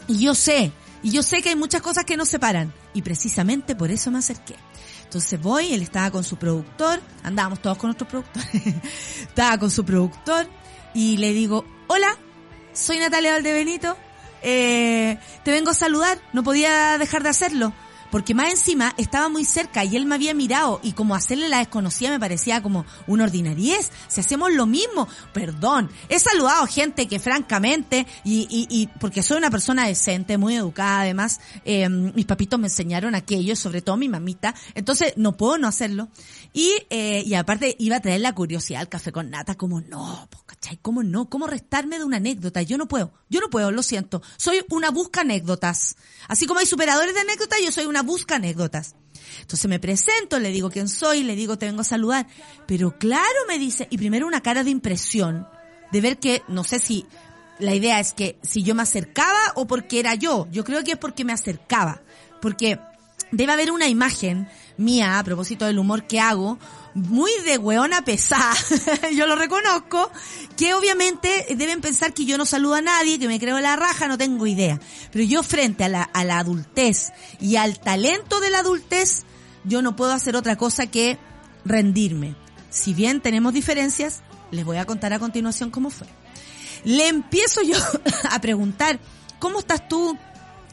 [0.08, 0.72] Y yo sé,
[1.04, 2.74] y yo sé que hay muchas cosas que nos separan.
[2.94, 4.56] Y precisamente por eso me acerqué.
[5.04, 8.44] Entonces voy, él estaba con su productor, andábamos todos con nuestro productor,
[9.22, 10.48] estaba con su productor
[10.94, 12.18] y le digo, hola,
[12.72, 13.98] soy Natalia Valdebenito,
[14.42, 17.74] eh, te vengo a saludar, no podía dejar de hacerlo.
[18.12, 21.60] Porque más encima estaba muy cerca y él me había mirado y como hacerle la
[21.60, 23.92] desconocida me parecía como una ordinariez.
[24.08, 25.90] Si hacemos lo mismo, perdón.
[26.10, 31.02] He saludado gente que francamente, y, y, y porque soy una persona decente, muy educada
[31.02, 35.68] además, eh, mis papitos me enseñaron aquello, sobre todo mi mamita, entonces no puedo no
[35.68, 36.10] hacerlo.
[36.54, 40.28] Y, eh, y aparte iba a traer la curiosidad al café con nata, como no,
[40.68, 40.78] ¿cachai?
[40.82, 41.30] ¿Cómo no?
[41.30, 42.62] ¿Cómo restarme de una anécdota?
[42.62, 44.22] Yo no puedo, yo no puedo, lo siento.
[44.38, 45.96] Soy una busca anécdotas.
[46.28, 48.96] Así como hay superadores de anécdotas, yo soy una busca anécdotas.
[49.42, 52.28] Entonces me presento, le digo quién soy, le digo te vengo a saludar.
[52.66, 55.48] Pero claro, me dice, y primero una cara de impresión,
[55.92, 57.06] de ver que, no sé si
[57.60, 60.48] la idea es que si yo me acercaba o porque era yo.
[60.52, 62.02] Yo creo que es porque me acercaba.
[62.42, 62.80] Porque
[63.32, 66.60] debe haber una imagen mía a propósito del humor que hago,
[66.98, 68.56] muy de hueona pesada,
[69.16, 70.12] yo lo reconozco,
[70.56, 74.08] que obviamente deben pensar que yo no saludo a nadie, que me creo la raja,
[74.08, 74.80] no tengo idea.
[75.12, 79.26] Pero yo frente a la, a la adultez y al talento de la adultez,
[79.64, 81.20] yo no puedo hacer otra cosa que
[81.66, 82.36] rendirme.
[82.72, 86.08] Si bien tenemos diferencias, les voy a contar a continuación cómo fue.
[86.84, 87.78] Le empiezo yo
[88.32, 89.00] a preguntar,
[89.38, 90.18] ¿cómo estás tú?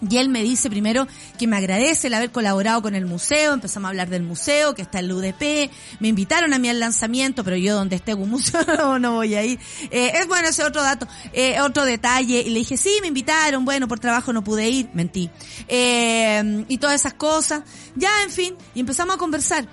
[0.08, 1.06] Y él me dice primero
[1.38, 4.82] que me agradece el haber colaborado con el museo, empezamos a hablar del museo, que
[4.82, 8.98] está el UDP, me invitaron a mí al lanzamiento, pero yo donde esté un museo
[8.98, 9.58] no, voy a ir.
[9.90, 13.64] Eh, es bueno ese otro dato, eh, otro detalle, y le dije, sí, me invitaron,
[13.64, 15.30] bueno, por trabajo no pude ir, mentí.
[15.68, 17.62] Eh, y todas esas cosas,
[17.94, 19.66] ya, en fin, y empezamos a conversar.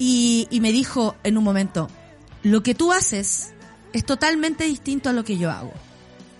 [0.00, 1.88] Y me dijo en un momento,
[2.44, 3.52] lo que tú haces
[3.92, 5.72] es totalmente distinto a lo que yo hago.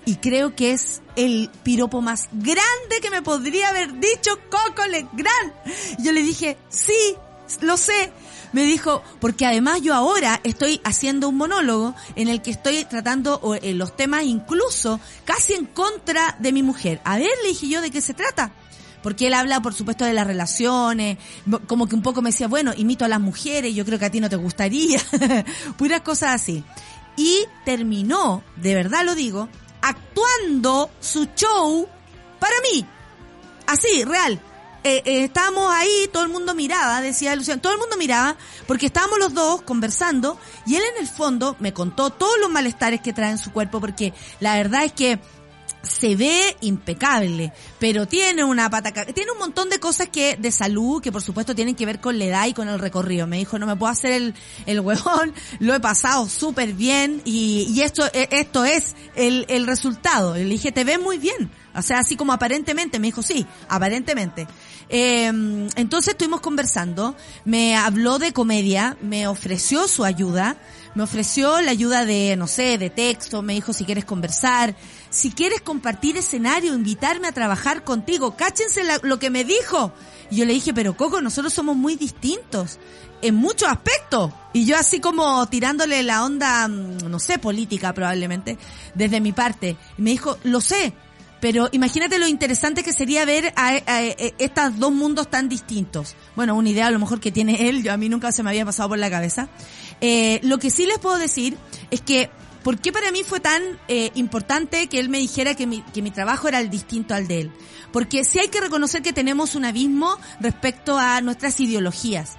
[0.08, 5.52] Y creo que es el piropo más grande que me podría haber dicho Coco Legrand.
[5.98, 7.14] Yo le dije, sí,
[7.60, 8.10] lo sé.
[8.54, 13.54] Me dijo, porque además yo ahora estoy haciendo un monólogo en el que estoy tratando
[13.60, 17.02] eh, los temas incluso casi en contra de mi mujer.
[17.04, 18.50] A ver, le dije yo, ¿de qué se trata?
[19.02, 21.18] Porque él habla, por supuesto, de las relaciones,
[21.66, 24.10] como que un poco me decía, bueno, imito a las mujeres, yo creo que a
[24.10, 25.02] ti no te gustaría,
[25.76, 26.64] puras cosas así.
[27.18, 29.48] Y terminó, de verdad lo digo,
[29.80, 31.88] actuando su show
[32.38, 32.86] para mí.
[33.66, 34.40] Así, real.
[34.84, 38.86] Eh, eh, estábamos ahí, todo el mundo miraba, decía Luciano, todo el mundo miraba, porque
[38.86, 43.12] estábamos los dos conversando y él en el fondo me contó todos los malestares que
[43.12, 45.18] trae en su cuerpo, porque la verdad es que
[45.82, 51.00] se ve impecable, pero tiene una pata, tiene un montón de cosas que de salud
[51.02, 53.26] que por supuesto tienen que ver con la edad y con el recorrido.
[53.26, 54.34] Me dijo, no me puedo hacer el,
[54.66, 59.66] el huevón, lo he pasado súper bien y, y esto, e, esto es el, el
[59.66, 60.34] resultado.
[60.34, 61.50] Le dije, te ves muy bien.
[61.74, 64.48] O sea, así como aparentemente, me dijo, sí, aparentemente.
[64.88, 67.14] Eh, entonces estuvimos conversando,
[67.44, 70.56] me habló de comedia, me ofreció su ayuda,
[70.94, 74.74] me ofreció la ayuda de, no sé, de texto, me dijo si quieres conversar,
[75.10, 79.92] si quieres compartir escenario, invitarme a trabajar contigo, cáchense lo que me dijo.
[80.30, 82.78] Y yo le dije, pero Coco, nosotros somos muy distintos
[83.22, 84.32] en muchos aspectos.
[84.52, 88.58] Y yo así como tirándole la onda, mm, no sé, política probablemente,
[88.94, 89.76] desde mi parte.
[89.96, 90.92] Y me dijo, lo sé,
[91.40, 93.76] pero imagínate lo interesante que sería ver a,
[94.38, 96.16] estos dos mundos tan distintos.
[96.34, 98.50] Bueno, una idea a lo mejor que tiene él, yo a mí nunca se me
[98.50, 99.48] había pasado por la cabeza.
[100.00, 101.56] Eh, lo que sí les puedo decir
[101.90, 102.30] es que,
[102.68, 106.02] ¿por qué para mí fue tan eh, importante que él me dijera que mi, que
[106.02, 107.52] mi trabajo era el distinto al de él?
[107.94, 112.36] Porque sí hay que reconocer que tenemos un abismo respecto a nuestras ideologías.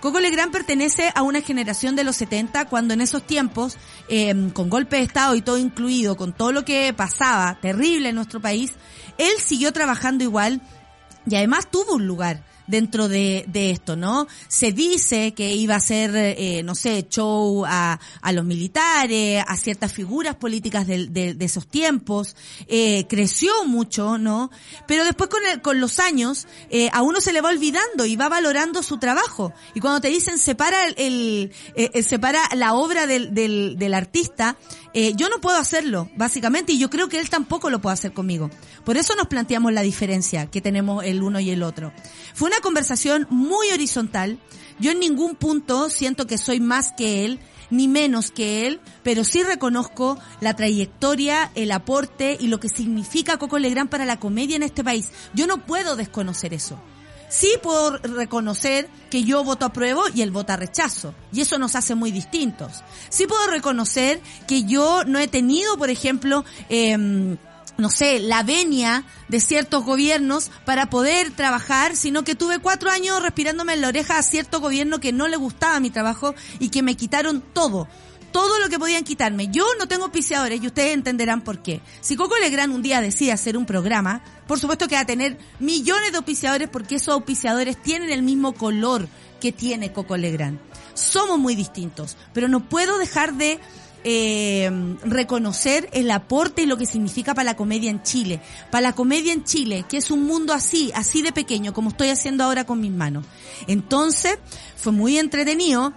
[0.00, 3.78] Coco Legrand pertenece a una generación de los 70 cuando en esos tiempos,
[4.10, 8.16] eh, con golpe de Estado y todo incluido, con todo lo que pasaba terrible en
[8.16, 8.74] nuestro país,
[9.16, 10.60] él siguió trabajando igual
[11.24, 14.26] y además tuvo un lugar dentro de, de esto, ¿no?
[14.48, 19.56] Se dice que iba a ser, eh, no sé, show a, a los militares, a
[19.56, 22.36] ciertas figuras políticas de, de, de esos tiempos,
[22.68, 24.50] eh, creció mucho, ¿no?
[24.86, 28.16] Pero después con, el, con los años, eh, a uno se le va olvidando y
[28.16, 29.52] va valorando su trabajo.
[29.74, 34.56] Y cuando te dicen separa el, el eh, separa la obra del, del, del artista,
[34.92, 38.12] eh, yo no puedo hacerlo, básicamente, y yo creo que él tampoco lo puede hacer
[38.12, 38.50] conmigo.
[38.84, 41.92] Por eso nos planteamos la diferencia que tenemos el uno y el otro.
[42.34, 44.38] Fue una conversación muy horizontal.
[44.78, 47.38] Yo en ningún punto siento que soy más que él,
[47.70, 53.38] ni menos que él, pero sí reconozco la trayectoria, el aporte y lo que significa
[53.38, 55.10] Coco Legrand para la comedia en este país.
[55.34, 56.80] Yo no puedo desconocer eso
[57.30, 61.14] sí puedo reconocer que yo voto apruebo y él vota rechazo.
[61.32, 62.84] Y eso nos hace muy distintos.
[63.08, 67.38] Sí puedo reconocer que yo no he tenido, por ejemplo, eh,
[67.80, 73.22] no sé, la venia de ciertos gobiernos para poder trabajar, sino que tuve cuatro años
[73.22, 76.82] respirándome en la oreja a cierto gobierno que no le gustaba mi trabajo y que
[76.82, 77.88] me quitaron todo
[78.32, 79.48] todo lo que podían quitarme.
[79.48, 81.80] Yo no tengo auspiciadores y ustedes entenderán por qué.
[82.00, 85.38] Si Coco Legrand un día decide hacer un programa, por supuesto que va a tener
[85.58, 89.08] millones de auspiciadores porque esos auspiciadores tienen el mismo color
[89.40, 90.58] que tiene Coco Legrand.
[90.94, 93.58] Somos muy distintos, pero no puedo dejar de
[94.02, 94.70] eh,
[95.04, 98.40] reconocer el aporte y lo que significa para la comedia en Chile.
[98.70, 102.08] Para la comedia en Chile, que es un mundo así, así de pequeño, como estoy
[102.08, 103.24] haciendo ahora con mis manos.
[103.66, 104.38] Entonces,
[104.76, 105.92] fue muy entretenido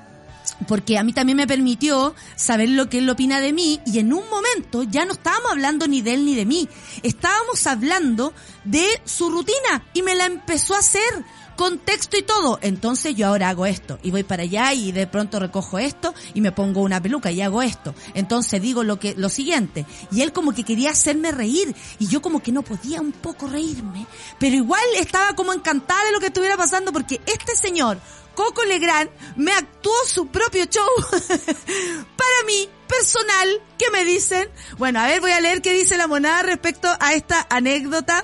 [0.68, 4.14] porque a mí también me permitió saber lo que él opina de mí y en
[4.14, 6.70] un momento ya no estábamos hablando ni de él ni de mí,
[7.01, 8.34] estábamos hablando
[8.64, 11.26] de su rutina y me la empezó a hacer
[11.56, 12.60] con texto y todo.
[12.62, 16.41] Entonces yo ahora hago esto y voy para allá y de pronto recojo esto y
[16.41, 17.93] me pongo una peluca y hago esto.
[18.14, 22.22] Entonces digo lo que lo siguiente y él como que quería hacerme reír y yo
[22.22, 24.06] como que no podía un poco reírme,
[24.39, 27.99] pero igual estaba como encantada de lo que estuviera pasando porque este señor
[28.36, 35.07] Coco Legrand me actuó su propio show para mí personal ¿Qué me dicen bueno a
[35.07, 38.23] ver voy a leer qué dice la monada respecto a esta anécdota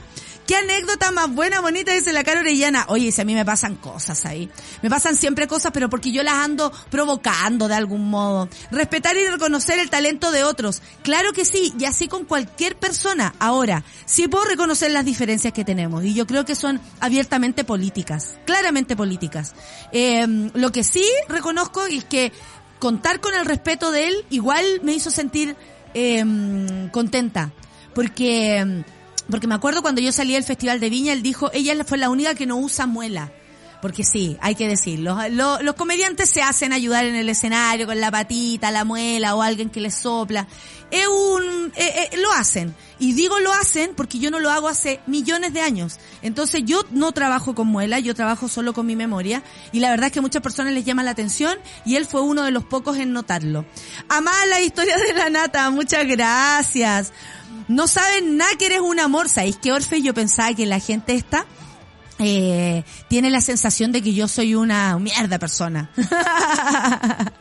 [0.49, 2.85] Qué anécdota más buena, bonita, dice la cara orellana.
[2.87, 4.49] Oye, si a mí me pasan cosas ahí.
[4.81, 8.49] Me pasan siempre cosas, pero porque yo las ando provocando de algún modo.
[8.71, 10.81] Respetar y reconocer el talento de otros.
[11.03, 13.35] Claro que sí, y así con cualquier persona.
[13.37, 18.39] Ahora, sí puedo reconocer las diferencias que tenemos, y yo creo que son abiertamente políticas,
[18.45, 19.53] claramente políticas.
[19.91, 22.33] Eh, lo que sí reconozco es que
[22.79, 25.55] contar con el respeto de él igual me hizo sentir
[25.93, 26.25] eh,
[26.91, 27.51] contenta.
[27.93, 28.83] Porque
[29.29, 32.09] porque me acuerdo cuando yo salí del Festival de Viña, él dijo, ella fue la
[32.09, 33.31] única que no usa muela.
[33.81, 35.17] porque sí, hay que decirlo.
[35.29, 39.69] Los, comediantes se hacen ayudar en el escenario con la patita, la muela o alguien
[39.69, 40.47] que les sopla.
[40.91, 42.75] Es un, eh, eh, lo hacen.
[42.99, 45.97] Y digo lo hacen porque yo no lo hago hace millones de años.
[46.21, 49.43] Entonces yo no trabajo con muela, yo trabajo solo con mi memoria.
[49.71, 52.43] Y la verdad es que muchas personas les llama la atención y él fue uno
[52.43, 53.65] de los pocos en notarlo.
[54.09, 57.13] Amada la historia de la nata, muchas gracias.
[57.69, 59.29] No saben nada que eres un amor.
[59.29, 60.01] ¿Sabéis qué, Orfe?
[60.01, 61.45] Yo pensaba que la gente esta
[62.17, 65.91] eh, tiene la sensación de que yo soy una mierda persona.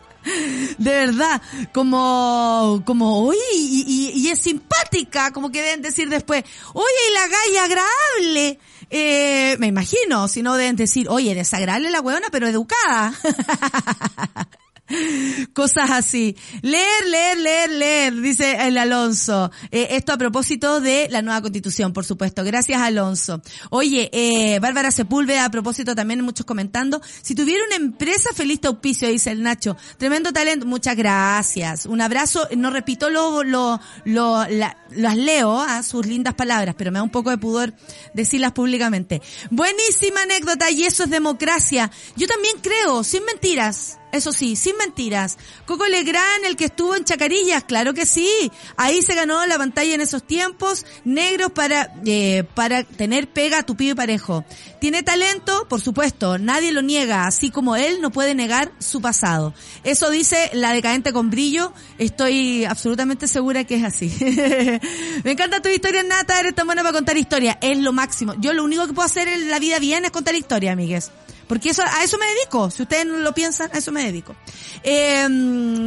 [0.79, 1.41] De verdad,
[1.73, 7.65] como, como, uy, y, es simpática, como que deben decir después, oye, y la galla
[7.65, 8.59] agradable.
[8.91, 13.15] Eh, me imagino, si no deben decir, oye, desagradable la hueona, pero educada.
[15.53, 16.37] Cosas así.
[16.63, 19.51] Leer, leer, leer, leer, dice el Alonso.
[19.71, 22.45] Eh, esto a propósito de la nueva constitución, por supuesto.
[22.45, 23.43] Gracias, Alonso.
[23.71, 27.01] Oye, eh, Bárbara Sepúlveda, a propósito también muchos comentando.
[27.23, 29.77] Si tuviera una empresa, feliz te auspicio, dice el Nacho.
[29.99, 30.67] Tremendo talento.
[30.67, 31.87] Muchas gracias.
[31.87, 32.49] Un abrazo.
[32.57, 37.11] No repito lo, lo, lo, las leo, a sus lindas palabras, pero me da un
[37.11, 37.75] poco de pudor
[38.15, 39.21] decirlas públicamente.
[39.51, 41.91] Buenísima anécdota y eso es democracia.
[42.17, 45.37] Yo también creo, sin mentiras eso sí, sin mentiras.
[45.67, 48.51] Coco Legrand, el que estuvo en Chacarillas, claro que sí.
[48.77, 53.63] Ahí se ganó la pantalla en esos tiempos, negros para, eh, para tener pega a
[53.65, 54.45] tu pibe parejo.
[54.81, 59.53] Tiene talento, por supuesto, nadie lo niega, así como él no puede negar su pasado.
[59.85, 64.09] Eso dice la decadente con brillo, estoy absolutamente segura que es así.
[65.25, 68.35] Me encanta tu historia, Nata, eres tan buena para contar historias, es lo máximo.
[68.39, 71.11] Yo lo único que puedo hacer en la vida bien es contar historias, amigues.
[71.49, 72.71] Porque eso, a eso me dedico.
[72.71, 74.37] Si ustedes no lo piensan, a eso me dedico.
[74.83, 75.27] Eh,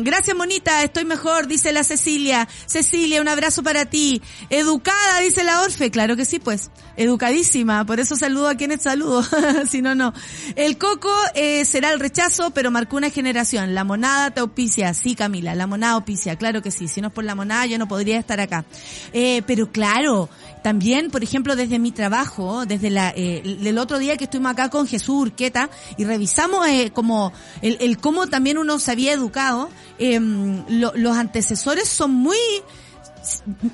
[0.04, 0.84] gracias, Monita.
[0.84, 2.48] Estoy mejor, dice la Cecilia.
[2.66, 4.22] Cecilia, un abrazo para ti.
[4.50, 5.92] Educada, dice la Orfe.
[5.92, 6.72] Claro que sí, pues.
[6.98, 7.86] Educadísima.
[7.86, 9.24] Por eso saludo a quienes saludo.
[9.70, 10.14] si no, no.
[10.56, 13.76] El coco eh, será el rechazo, pero marcó una generación.
[13.76, 14.94] La monada te auspicia.
[14.94, 15.54] Sí, Camila.
[15.56, 16.36] La monada auspicia.
[16.36, 16.88] Claro que sí.
[16.88, 18.66] Si no es por la monada, yo no podría estar acá.
[19.14, 20.30] Eh, pero claro,
[20.62, 24.70] también, por ejemplo, desde mi trabajo, desde la, eh, el otro día que estuvimos acá
[24.70, 29.70] con Jesús Urqueta y revisamos eh, como el, el, cómo también uno se había educado,
[29.98, 30.20] eh,
[30.70, 32.38] los antecesores son muy,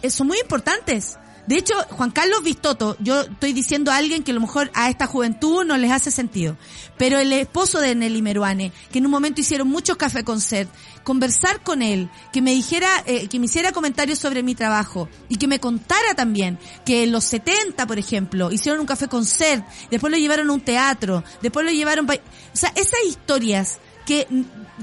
[0.10, 1.18] son muy importantes.
[1.48, 4.90] De hecho, Juan Carlos Vistoto, yo estoy diciendo a alguien que a lo mejor a
[4.90, 6.58] esta juventud no les hace sentido,
[6.98, 10.68] pero el esposo de Nelly Meruane, que en un momento hicieron muchos café con sed,
[11.04, 15.38] conversar con él, que me dijera, eh, que me hiciera comentarios sobre mi trabajo y
[15.38, 19.62] que me contara también que en los 70, por ejemplo, hicieron un café con sed,
[19.90, 22.14] después lo llevaron a un teatro, después lo llevaron, o
[22.52, 24.28] sea, esas historias que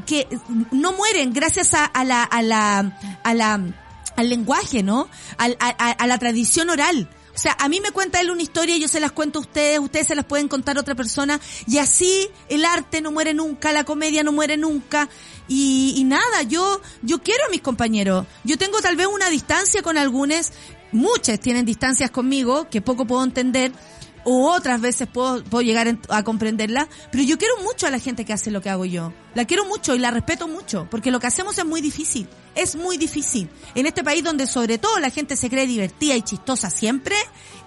[0.07, 0.27] que
[0.71, 3.84] no mueren gracias a la a la a la
[4.17, 5.09] al lenguaje, ¿no?
[5.39, 7.09] Al, a, a, la tradición oral.
[7.35, 9.81] O sea, a mí me cuenta él una historia, yo se las cuento a ustedes,
[9.81, 13.73] ustedes se las pueden contar a otra persona, y así el arte no muere nunca,
[13.73, 15.09] la comedia no muere nunca,
[15.49, 18.25] y, y nada, yo, yo quiero a mis compañeros.
[18.45, 20.53] Yo tengo tal vez una distancia con algunos,
[20.93, 23.73] muchas tienen distancias conmigo, que poco puedo entender,
[24.25, 28.25] o otras veces puedo, puedo llegar a comprenderla, pero yo quiero mucho a la gente
[28.25, 29.13] que hace lo que hago yo.
[29.35, 32.29] La quiero mucho y la respeto mucho, porque lo que hacemos es muy difícil.
[32.55, 33.51] Es muy difícil.
[33.75, 37.17] En este país donde sobre todo la gente se cree divertida y chistosa siempre,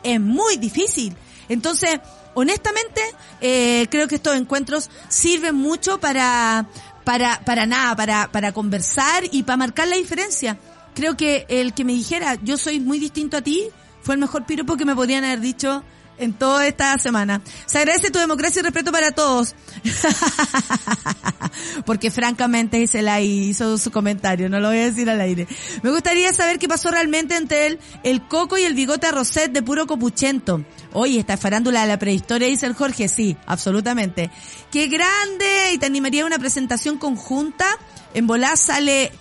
[0.04, 1.16] es muy difícil.
[1.50, 2.00] Entonces,
[2.34, 3.02] honestamente,
[3.42, 6.68] eh, creo que estos encuentros sirven mucho para,
[7.04, 10.58] para, para nada, para, para conversar y para marcar la diferencia.
[10.94, 13.70] Creo que el que me dijera, yo soy muy distinto a ti,
[14.02, 15.84] fue el mejor piropo que me podrían haber dicho
[16.20, 17.42] en toda esta semana.
[17.66, 19.56] Se agradece tu democracia y respeto para todos.
[21.86, 25.48] Porque francamente se la hizo su comentario, no lo voy a decir al aire.
[25.84, 29.52] Me gustaría saber qué pasó realmente entre él, el coco y el bigote a Roset
[29.52, 30.66] de puro copuchento.
[30.94, 34.30] Oye, esta farándula de la prehistoria, dice el Jorge, sí, absolutamente.
[34.72, 37.66] Qué grande, y te animaría una presentación conjunta.
[38.14, 39.12] En volá sale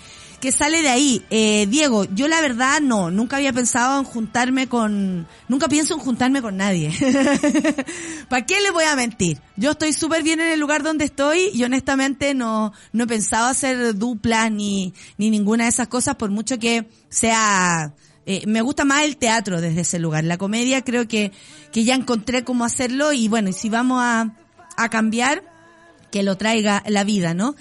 [0.41, 1.25] que sale de ahí.
[1.31, 6.01] Eh, Diego, yo la verdad no, nunca había pensado en juntarme con, nunca pienso en
[6.01, 6.91] juntarme con nadie.
[8.29, 9.41] ¿Para qué le voy a mentir?
[9.57, 13.47] Yo estoy súper bien en el lugar donde estoy y honestamente no, no he pensado
[13.47, 17.95] hacer duplas ni, ni ninguna de esas cosas por mucho que sea,
[18.27, 20.25] eh, me gusta más el teatro desde ese lugar.
[20.25, 21.33] La comedia creo que,
[21.73, 24.35] que ya encontré cómo hacerlo y bueno, y si vamos a,
[24.77, 25.43] a cambiar,
[26.11, 27.57] que lo traiga la vida, ¿no?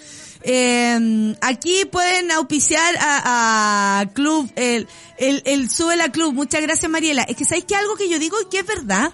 [0.47, 4.87] Eh, aquí pueden auspiciar a, a Club, el,
[5.17, 6.33] el, el Sube la Club.
[6.33, 7.23] Muchas gracias, Mariela.
[7.23, 9.11] Es que sabéis que algo que yo digo y que es verdad.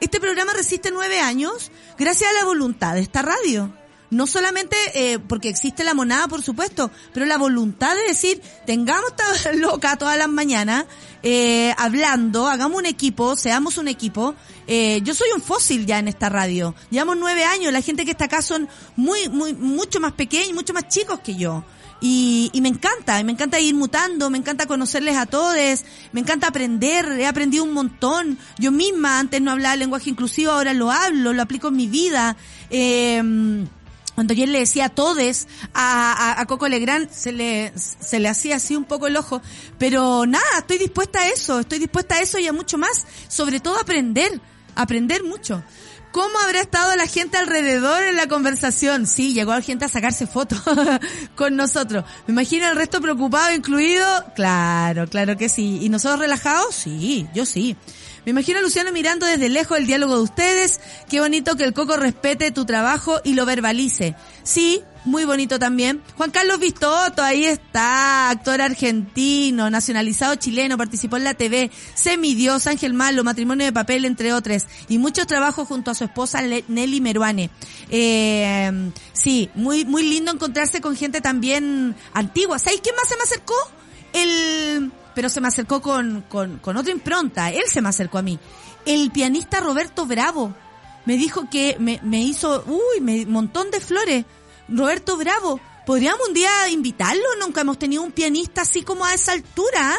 [0.00, 3.70] Este programa resiste nueve años gracias a la voluntad de esta radio.
[4.08, 9.10] no solamente eh, porque existe la monada, por supuesto, pero la voluntad de decir, tengamos
[9.10, 10.86] esta loca todas las mañanas,
[11.22, 14.34] eh, hablando, hagamos un equipo, seamos un equipo.
[14.72, 16.76] Eh, yo soy un fósil ya en esta radio.
[16.90, 20.72] Llevamos nueve años, la gente que está acá son muy, muy, mucho más pequeños, mucho
[20.72, 21.64] más chicos que yo.
[22.00, 25.56] Y, y me encanta, me encanta ir mutando, me encanta conocerles a todos,
[26.12, 28.38] me encanta aprender, he aprendido un montón.
[28.58, 32.36] Yo misma antes no hablaba lenguaje inclusivo, ahora lo hablo, lo aplico en mi vida.
[32.70, 33.66] Eh,
[34.20, 38.56] cuando ayer le decía a todes a, a, Coco Legrand, se le, se le hacía
[38.56, 39.40] así un poco el ojo.
[39.78, 43.06] Pero nada, estoy dispuesta a eso, estoy dispuesta a eso y a mucho más.
[43.28, 44.38] Sobre todo aprender,
[44.74, 45.62] aprender mucho.
[46.12, 49.06] ¿Cómo habrá estado la gente alrededor en la conversación?
[49.06, 50.60] Sí, llegó la gente a sacarse fotos
[51.36, 52.04] con nosotros.
[52.26, 54.04] ¿Me imagino el resto preocupado incluido?
[54.34, 55.78] Claro, claro que sí.
[55.80, 56.74] ¿Y nosotros relajados?
[56.74, 57.76] Sí, yo sí.
[58.24, 60.80] Me imagino a Luciano mirando desde lejos el diálogo de ustedes.
[61.08, 64.16] Qué bonito que el Coco respete tu trabajo y lo verbalice.
[64.42, 66.02] Sí, muy bonito también.
[66.16, 72.94] Juan Carlos Vistoto, ahí está, actor argentino, nacionalizado chileno, participó en la TV, Semidios, Ángel
[72.94, 77.50] Malo, Matrimonio de Papel, entre otros, y muchos trabajos junto a su esposa Nelly Meruane.
[77.90, 82.58] Eh, sí, muy, muy lindo encontrarse con gente también antigua.
[82.58, 83.54] ¿Sabéis quién más se me acercó?
[84.12, 87.50] El, pero se me acercó con, con, con otra impronta.
[87.50, 88.38] Él se me acercó a mí.
[88.86, 90.54] El pianista Roberto Bravo.
[91.06, 94.24] Me dijo que me, me hizo, uy, un montón de flores.
[94.70, 95.60] Roberto Bravo.
[95.86, 97.22] ¿Podríamos un día invitarlo?
[97.40, 99.96] Nunca hemos tenido un pianista así como a esa altura.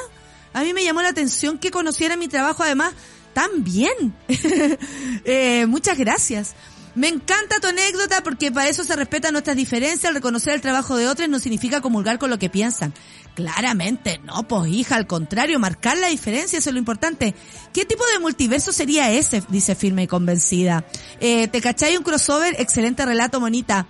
[0.53, 2.93] A mí me llamó la atención que conociera mi trabajo además
[3.33, 4.15] tan bien.
[5.25, 6.55] eh, muchas gracias.
[6.93, 10.13] Me encanta tu anécdota porque para eso se respetan nuestras diferencias.
[10.13, 12.93] Reconocer el trabajo de otros no significa comulgar con lo que piensan.
[13.33, 17.33] Claramente, no, pues hija, al contrario, marcar la diferencia, eso es lo importante.
[17.73, 19.41] ¿Qué tipo de multiverso sería ese?
[19.47, 20.83] Dice firme y convencida.
[21.21, 22.55] Eh, ¿Te cachai un crossover?
[22.59, 23.87] Excelente relato, monita.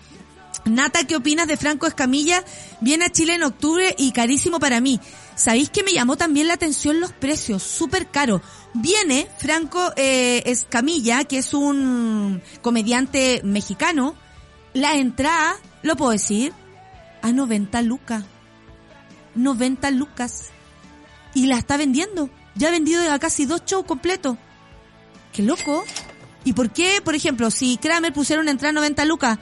[0.65, 2.43] Nata, ¿qué opinas de Franco Escamilla?
[2.81, 4.99] Viene a Chile en octubre y carísimo para mí.
[5.35, 7.63] ¿Sabéis que me llamó también la atención los precios?
[7.63, 8.41] Súper caro.
[8.73, 14.15] Viene Franco eh, Escamilla, que es un comediante mexicano.
[14.73, 16.53] La entrada, lo puedo decir,
[17.21, 18.23] a 90 lucas.
[19.35, 20.49] 90 lucas.
[21.33, 22.29] Y la está vendiendo.
[22.55, 24.37] Ya ha vendido a casi dos shows completos.
[25.33, 25.85] ¡Qué loco!
[26.43, 29.39] ¿Y por qué, por ejemplo, si Kramer pusiera una entrada a 90 lucas,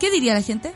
[0.00, 0.74] qué diría la gente?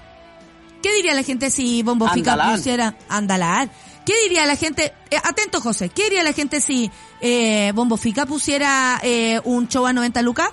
[0.82, 3.70] ¿Qué diría la gente si Bombo Fica pusiera Andalar?
[4.04, 4.92] ¿Qué diría la gente?
[5.10, 5.88] Eh, atento, José.
[5.88, 6.90] ¿Qué diría la gente si
[7.22, 10.50] eh, Bombo Fica pusiera eh, un show a 90 lucas?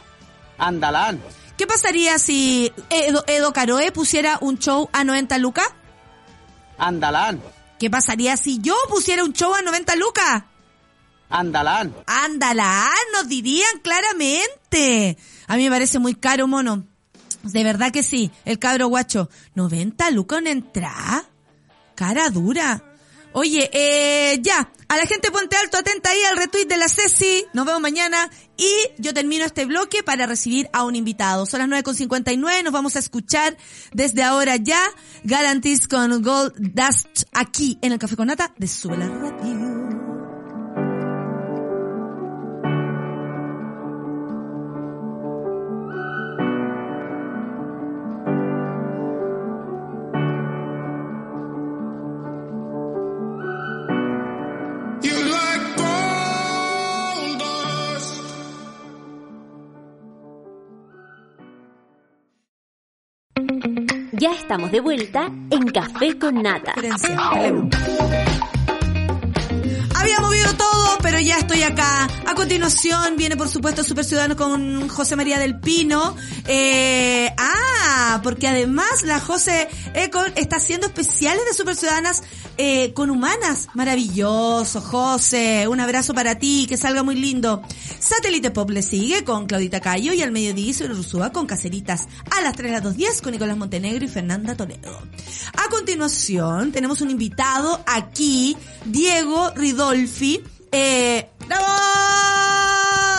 [0.57, 1.21] Andalán.
[1.57, 5.67] ¿Qué pasaría si Edo, Edo Caroe pusiera un show a 90 lucas?
[6.77, 7.41] Andalán.
[7.77, 10.43] ¿Qué pasaría si yo pusiera un show a 90 lucas?
[11.29, 11.93] Andalán.
[12.05, 15.17] Andalán, nos dirían claramente.
[15.47, 16.85] A mí me parece muy caro, mono.
[17.43, 18.31] De verdad que sí.
[18.45, 19.29] El cabro guacho.
[19.55, 21.25] 90 lucas en entrada.
[21.95, 22.83] Cara dura.
[23.33, 27.45] Oye, eh, ya, a la gente ponte alto, atenta ahí al retweet de la Ceci.
[27.53, 31.45] Nos vemos mañana y yo termino este bloque para recibir a un invitado.
[31.45, 33.55] Son las 9.59, nos vamos a escuchar
[33.93, 34.81] desde ahora ya
[35.23, 39.70] Galantis con Gold Dust aquí en el Café con Nata de Suela Radio.
[64.21, 66.75] Ya estamos de vuelta en Café con Nata.
[69.95, 72.07] Había movido todo, pero ya estoy acá.
[72.27, 76.15] A continuación viene, por supuesto, Super Ciudadano con José María del Pino.
[76.45, 77.70] Eh, ah,
[78.23, 82.23] porque además la José Econ está haciendo especiales de Super Ciudadanas
[82.57, 83.69] eh, con humanas.
[83.73, 85.67] Maravilloso, José.
[85.67, 87.61] Un abrazo para ti, que salga muy lindo.
[87.99, 92.07] Satélite Pop le sigue con Claudita Cayo y al mediodía y Rusúa con Caceritas.
[92.31, 95.01] A las 3 a las 2.10 con Nicolás Montenegro y Fernanda Toledo.
[95.57, 100.43] A continuación tenemos un invitado aquí, Diego Ridó Dolphy.
[100.71, 101.27] Eh.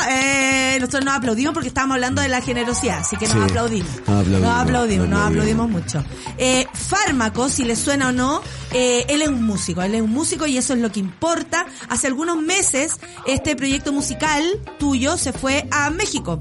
[0.09, 3.91] Eh, nosotros nos aplaudimos porque estábamos hablando de la generosidad, así que nos aplaudimos.
[4.07, 6.05] Nos aplaudimos, nos aplaudimos, mucho.
[6.39, 8.43] Eh, fármaco, si le suena o no,
[8.73, 11.67] eh, él es un músico, él es un músico y eso es lo que importa.
[11.89, 14.45] Hace algunos meses este proyecto musical
[14.79, 16.41] tuyo se fue a México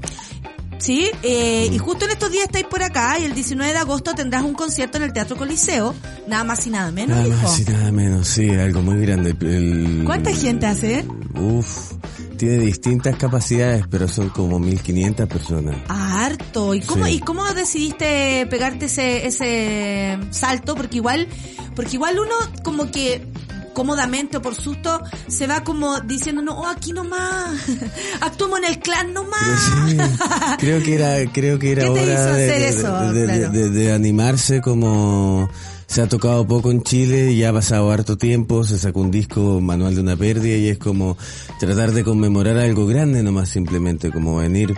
[0.82, 4.14] Sí, eh, y justo en estos días estáis por acá y el 19 de agosto
[4.14, 5.94] tendrás un concierto en el Teatro Coliseo,
[6.26, 7.42] nada más y nada menos, Nada hijo.
[7.42, 9.30] más y nada menos, sí, algo muy grande.
[9.40, 11.04] El- ¿Cuánta gente hace?
[11.38, 11.92] Uf,
[12.36, 15.76] tiene distintas capacidades, pero son como 1500 personas.
[15.88, 16.74] Ah, harto.
[16.74, 17.12] ¿Y cómo, Sí.
[17.12, 20.74] ¿Y cómo decidiste pegarte ese, ese salto?
[20.74, 21.28] Porque igual,
[21.76, 23.24] porque igual uno como que
[23.72, 27.50] cómodamente o por susto se va como diciendo, no, oh, aquí nomás,
[28.20, 29.60] actuamos en el clan nomás.
[29.88, 29.96] Sí,
[30.58, 33.12] creo que era, creo que era ¿Qué te hora hizo de, hacer de- eso?
[33.12, 33.52] de- de- Claro.
[33.52, 35.48] de- de animarse como
[35.86, 39.60] se ha tocado poco en Chile, ya ha pasado harto tiempo, se sacó un disco
[39.60, 41.18] manual de una pérdida y es como
[41.60, 44.74] tratar de conmemorar algo grande nomás simplemente, como venir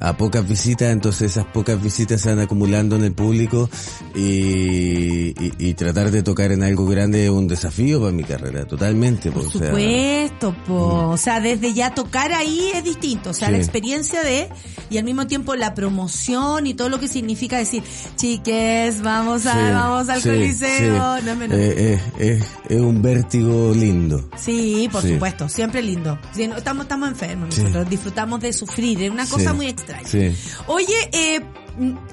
[0.00, 3.68] a pocas visitas, entonces esas pocas visitas se van acumulando en el público
[4.14, 8.64] y, y, y tratar de tocar en algo grande es un desafío para mi carrera,
[8.66, 9.30] totalmente.
[9.30, 11.08] Por pues, o sea, supuesto, po.
[11.10, 13.52] o sea, desde ya tocar ahí es distinto, o sea, Sí.
[13.52, 14.48] la experiencia de
[14.90, 17.82] y al mismo tiempo la promoción y todo lo que significa decir,
[18.16, 21.24] chiques, vamos a, sí, vamos al sí, coliseo, sí.
[21.24, 21.58] no es menor.
[21.58, 24.28] Eh, eh, eh, es un vértigo lindo.
[24.36, 26.18] Sí, por supuesto, siempre lindo.
[26.36, 29.85] Estamos, estamos enfermos nosotros, disfrutamos de sufrir, es una cosa muy extraña.
[30.04, 30.32] Sí.
[30.66, 31.40] Oye, eh,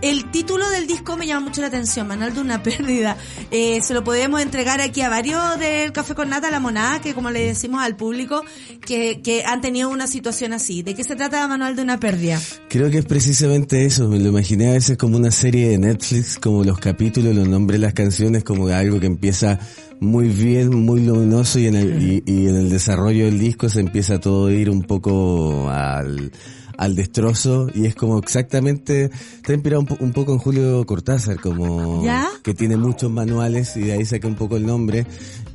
[0.01, 3.17] el título del disco me llama mucho la atención, Manuel de una pérdida.
[3.51, 7.13] Eh, se lo podemos entregar aquí a varios del Café con Nata, la monada, que
[7.13, 8.43] como le decimos al público,
[8.85, 10.83] que, que han tenido una situación así.
[10.83, 12.39] ¿De qué se trata Manuel de una pérdida?
[12.69, 16.37] Creo que es precisamente eso, me lo imaginé a veces como una serie de Netflix,
[16.39, 19.59] como los capítulos, los nombres de las canciones, como algo que empieza
[19.99, 23.79] muy bien, muy luminoso y en el, y, y en el desarrollo del disco se
[23.79, 26.31] empieza todo a ir un poco al,
[26.77, 29.05] al destrozo y es como exactamente,
[29.35, 32.27] está inspirado un, po- un poco en Julio Cortázar, como ¿Ya?
[32.43, 35.05] que tiene muchos manuales y de ahí saqué un poco el nombre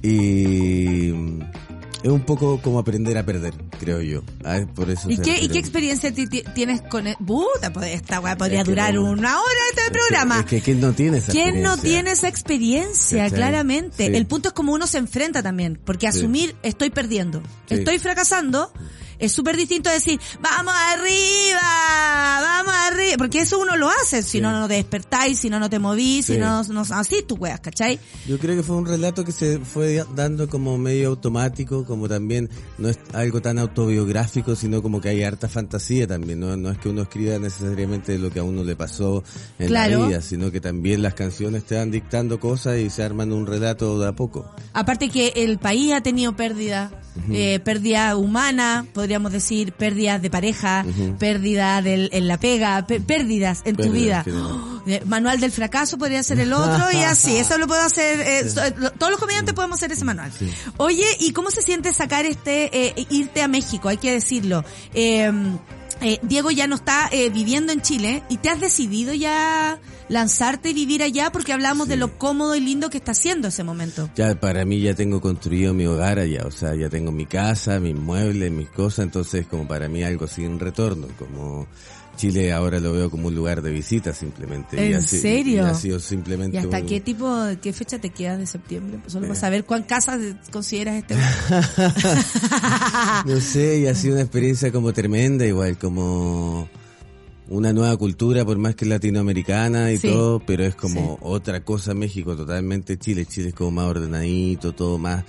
[0.02, 1.08] y
[2.02, 4.22] es un poco como aprender a perder, creo yo.
[4.44, 7.08] Ah, por eso ¿Y qué, ¿Y qué experiencia ti- ti- tienes con...
[7.08, 9.92] el- Puta, pues esta weá podría Es que durar no- una hora este Es que-
[9.98, 10.38] programa.
[10.40, 11.82] Es que, ¿quién no tiene esa ¿Quién no experiencia?
[11.90, 13.24] tiene esa experiencia?
[13.24, 13.36] ¿Cachai?
[13.38, 14.06] Claramente.
[14.06, 14.14] Sí.
[14.16, 15.80] El punto es como uno se enfrenta también.
[15.84, 16.18] Porque Sí.
[16.20, 17.74] asumir estoy perdiendo, Sí.
[17.74, 18.72] estoy fracasando,
[19.18, 23.16] es súper distinto decir, vamos arriba, vamos arriba.
[23.18, 24.22] Porque eso uno lo hace.
[24.22, 24.40] Si Sí.
[24.40, 27.60] no, no te despertáis, si no, no te movís, si no, no así tú weas,
[27.60, 27.98] ¿cachai?
[28.26, 32.48] Yo creo que fue un relato que se fue dando como medio automático, como también
[32.78, 36.40] no es algo tan autobiográfico, sino como que hay harta fantasía también.
[36.40, 39.24] No, no es que uno escriba necesariamente lo que a uno le pasó
[39.58, 40.00] en Claro.
[40.02, 43.46] la vida, sino que también las canciones te van dictando cosas y se arman un
[43.46, 44.50] relato de a poco.
[44.72, 46.90] Aparte que el país ha tenido pérdida,
[47.30, 50.84] eh, pérdida humana, podríamos decir, pérdidas de pareja,
[51.18, 54.22] pérdida del, en la pega, pe- pérdidas en tu vida.
[54.30, 58.20] Oh, eh, Manual del fracaso podría ser el otro y así, eso lo puedo hacer,
[58.20, 58.60] eh, so-
[58.98, 60.30] todos los comediantes podemos hacer ese manual.
[60.76, 62.68] Oye, ¿y cómo se siente sacar este,
[63.00, 63.88] eh, irte a México?
[63.88, 64.62] Hay que decirlo.
[64.92, 65.32] Eh,
[66.02, 69.78] eh, Diego ya no está eh, viviendo en Chile y te has decidido ya
[70.08, 73.64] lanzarte y vivir allá porque hablamos de lo cómodo y lindo que está haciendo ese
[73.64, 74.10] momento.
[74.16, 77.78] Ya para mí ya tengo construido mi hogar allá, o sea, ya tengo mi casa,
[77.80, 81.66] mis muebles, mis cosas, entonces como para mí algo sin retorno, como
[82.16, 84.76] Chile ahora lo veo como un lugar de visita simplemente.
[84.88, 85.66] y ¿En así- serio?
[85.66, 87.32] Y ha sido simplemente ¿Y hasta un- qué tipo,
[87.62, 88.98] qué fecha te quedas de septiembre?
[89.00, 89.28] Pues Solo Eh.
[89.28, 90.18] para saber cuán casas
[90.50, 91.14] consideras este.
[93.26, 96.68] No sé, y ha sido una experiencia como tremenda, igual como
[97.48, 100.08] una nueva cultura, por más que latinoamericana y Sí.
[100.08, 103.26] todo, pero es como otra cosa México, totalmente Chile.
[103.26, 105.24] Chile es como más ordenadito, todo más,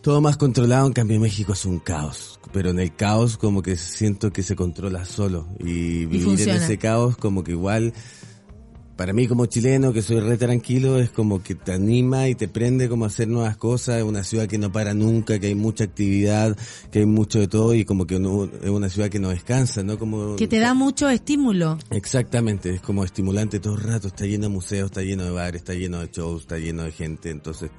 [0.00, 2.40] todo más controlado, en cambio México es un caos.
[2.52, 6.76] Pero en el caos como que siento que se controla solo y vivir en ese
[6.76, 7.94] caos como que igual
[8.96, 12.46] para mí como chileno, que soy re tranquilo, es como que te anima y te
[12.48, 13.96] prende como a hacer nuevas cosas.
[13.98, 16.56] Es una ciudad que no para nunca, que hay mucha actividad,
[16.90, 19.82] que hay mucho de todo y como que uno- es una ciudad que no descansa,
[19.82, 19.98] ¿no?
[19.98, 21.78] Como que te da mucho estímulo.
[21.90, 25.62] Exactamente, es como estimulante todo el rato, está lleno de museos, está lleno de bares,
[25.62, 27.70] está lleno de shows, está lleno de gente, entonces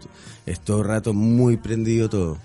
[0.45, 2.39] es todo el rato muy prendido todo.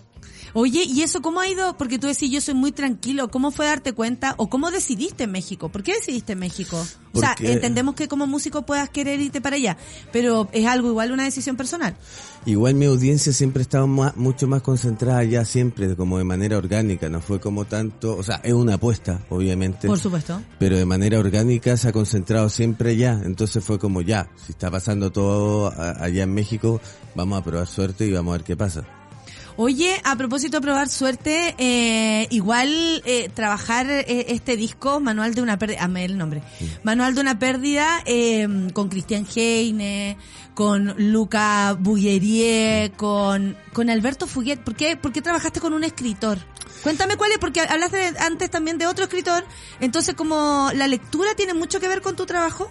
[0.55, 1.77] Oye, ¿y eso cómo ha ido?
[1.77, 3.29] Porque tú decís, yo soy muy tranquilo.
[3.31, 4.35] ¿Cómo fue darte cuenta?
[4.39, 5.69] ¿O cómo decidiste en México?
[5.69, 6.77] ¿Por qué decidiste en México?
[7.13, 9.77] O sea, entendemos que como músico puedas querer irte para allá,
[10.13, 11.97] pero es algo igual una decisión personal.
[12.47, 17.09] Igual mi audiencia siempre estaba ma- mucho más concentrada allá siempre, como de manera orgánica,
[17.09, 19.89] no fue como tanto, o sea, es una apuesta, obviamente.
[19.89, 20.41] Por supuesto.
[20.59, 23.21] pero de manera orgánica se ha concentrado siempre allá.
[23.25, 26.81] Entonces fue como ya, si está pasando todo allá en México,
[27.15, 28.85] vamos a probar suerte y vamos a ver qué pasa.
[29.61, 35.43] Oye, a propósito de probar suerte, eh, igual eh, trabajar eh, este disco, Manual de
[35.43, 36.45] una pérdida, amé el nombre,
[36.85, 40.17] Manual de una pérdida, eh, con Cristian Heine,
[40.55, 44.61] con Luca Buggerie, con, con Alberto Fuguet.
[44.61, 46.39] ¿Por qué, ¿Por qué trabajaste con un escritor?
[46.85, 49.45] Cuéntame cuál es, porque hablaste antes también de otro escritor,
[49.81, 52.71] entonces como la lectura tiene mucho que ver con tu trabajo.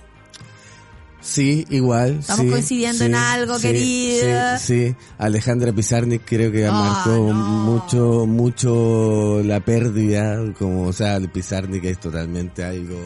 [1.20, 2.20] Sí, igual.
[2.20, 4.58] Estamos sí, coincidiendo sí, en algo, sí, querida.
[4.60, 4.96] Sí, sí.
[5.18, 7.34] Alejandra Pizarnik creo que Ah, marcó no.
[7.34, 12.98] mucho, mucho la pérdida, como, o sea, Pizarnik es totalmente algo,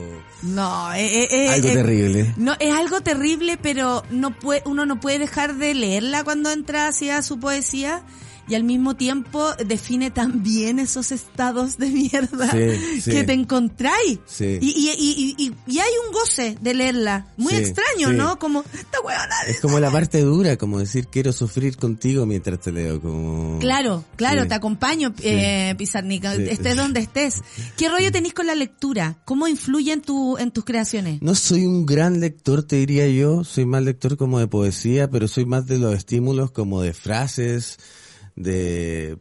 [0.44, 2.34] No, eh, eh, eh, algo eh, terrible.
[2.38, 6.88] No, es algo terrible, pero no puede, uno no puede dejar de leerla cuando entra
[6.88, 8.04] hacia su poesía
[8.52, 13.12] y al mismo tiempo define tan bien esos estados de mierda Sí, sí.
[13.12, 14.20] que te encontráis.
[14.26, 14.58] Sí.
[14.62, 17.28] Y, y, y, y, hay un goce de leerla.
[17.38, 18.12] Muy extraño.
[18.12, 18.38] ¿no?
[18.40, 19.36] Como, esta huevona.
[19.48, 23.60] Es como la parte dura, como decir quiero sufrir contigo mientras te leo, como...
[23.60, 26.44] Claro, claro, te acompaño, eh, Pizarnik, Sí.
[26.50, 27.42] estés donde estés.
[27.78, 29.18] ¿Qué rollo tenés con la lectura?
[29.26, 31.22] ¿Cómo influye en, tu, en tus creaciones?
[31.22, 33.44] No soy un gran lector, te diría yo.
[33.46, 37.78] Soy más lector como de poesía, pero soy más de los estímulos como de frases,
[38.36, 39.18] de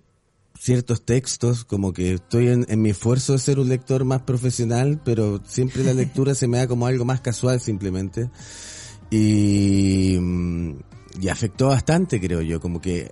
[0.59, 5.01] ciertos textos, como que estoy en, en mi esfuerzo de ser un lector más profesional,
[5.05, 8.29] pero siempre la lectura se me da como algo más casual simplemente.
[9.11, 10.75] Y, mm,
[11.21, 13.11] y afectó bastante, creo yo, como que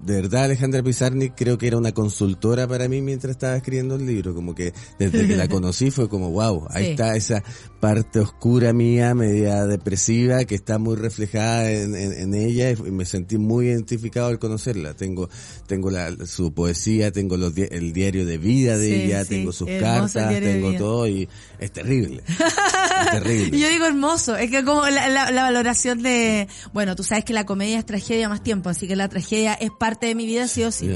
[0.00, 4.06] de verdad Alejandra Pizarnik creo que era una consultora para mí mientras estaba escribiendo el
[4.06, 6.90] libro, como que desde que la conocí fue como wow, ahí Sí.
[6.92, 7.42] está esa
[7.80, 13.04] parte oscura mía, media depresiva, que está muy reflejada en, en- en ella y me
[13.04, 14.94] sentí muy identificado al conocerla.
[14.94, 15.28] Tengo,
[15.66, 19.52] tengo la, su poesía, tengo los, el diario de vida de Sí, ella, sí, tengo
[19.52, 22.22] sus cartas, tengo todo y es terrible.
[22.26, 23.56] es terrible.
[23.56, 27.24] Y yo digo hermoso, es que como la, la- la valoración de, bueno, tú sabes
[27.24, 30.26] que la comedia es tragedia más tiempo, así que la tragedia es parte de mi
[30.26, 30.90] vida sí o sí.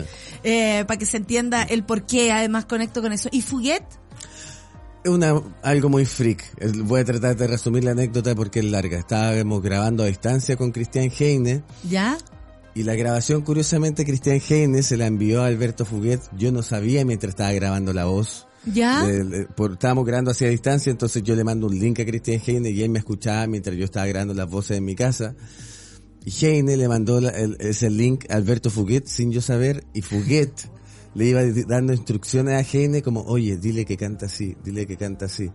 [0.44, 3.28] Eh, para que se entienda el por qué, además conecto con eso.
[3.32, 3.82] ¿Y Fuguet?
[5.02, 6.44] Es una, algo muy freak.
[6.84, 8.98] Voy a tratar de resumir la anécdota porque es larga.
[8.98, 12.18] Estábamos grabando a distancia con Cristian Heine ¿Ya?
[12.74, 16.20] y la grabación, curiosamente, Cristian Heine se la envió a Alberto Fuguet.
[16.36, 18.46] Yo no sabía mientras estaba grabando la voz.
[18.66, 19.06] ¿Ya?
[19.56, 22.82] Por- estábamos grabando hacia distancia, entonces yo le mando un link a Cristian Heine y
[22.82, 25.34] él me escuchaba mientras yo estaba grabando las voces en mi casa.
[26.26, 30.02] Y Heine le mandó la- el- ese link a Alberto Fuguet sin yo saber y
[30.02, 30.52] Fuguet
[31.14, 35.26] le iba dando instrucciones a Heine como, oye, dile que canta así, dile que canta
[35.26, 35.50] así.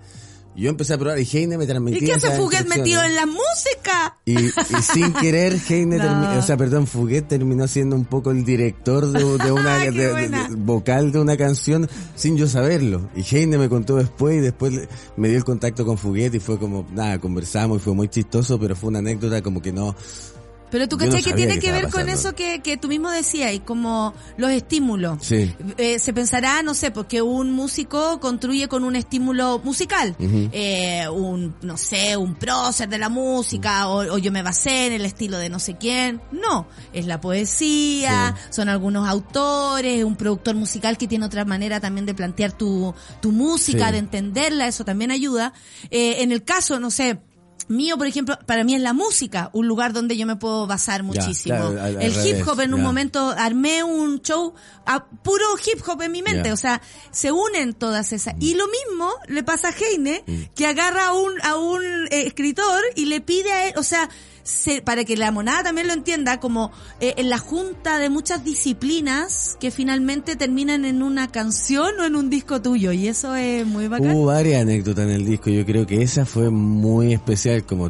[0.57, 3.25] Yo empecé a probar y Heine me transmitía ¿Y qué hace Fuguet metido en la
[3.25, 4.15] música?
[4.23, 4.51] Y, y
[4.93, 6.39] sin querer, Heine, No.
[6.39, 10.29] o sea, perdón, Fuguet terminó siendo un poco el director de, de una Qué de-
[10.29, 13.09] de- vocal de una canción sin yo saberlo.
[13.17, 14.87] Y Heine me contó después y después
[15.17, 18.57] me dio el contacto con Fuguet y fue como, nada, conversamos y fue muy chistoso,
[18.57, 19.93] pero fue una anécdota como que no,
[20.71, 23.09] Pero tú Yo no cachai que tiene que ver con eso que, que tú mismo
[23.09, 25.19] decías, y como los estímulos.
[25.21, 25.53] sí.
[25.77, 30.15] Eh, se pensará, no sé, porque un músico construye con un estímulo musical.
[30.19, 34.93] Eh, un, no sé, un prócer de la música, o, o yo me basé en
[34.93, 36.21] el estilo de no sé quién.
[36.31, 42.05] No, es la poesía, son algunos autores, un productor musical que tiene otra manera también
[42.05, 43.91] de plantear tu, tu música, Sí.
[43.93, 45.53] de entenderla, eso también ayuda.
[45.91, 47.19] Eh, en el caso, no sé,
[47.67, 51.01] Mío, por ejemplo, para mí es la música, un lugar donde yo me puedo basar
[51.01, 51.55] muchísimo.
[51.55, 54.53] claro, al- al el hip hop en un momento armé un show
[54.85, 58.35] a puro hip hop en mi mente, o sea, se unen todas esas.
[58.39, 60.41] Y lo mismo le pasa a Heine, Mm.
[60.55, 64.09] que agarra a un a un eh, escritor y le pide a él, o sea,
[64.45, 66.71] se- para que la monada también lo entienda, como
[67.01, 72.15] eh, en la junta de muchas disciplinas que finalmente terminan en una canción o en
[72.15, 74.11] un disco tuyo, y eso es muy bacán.
[74.11, 77.89] Hubo varias anécdotas en el disco, yo creo que esa fue muy especial, como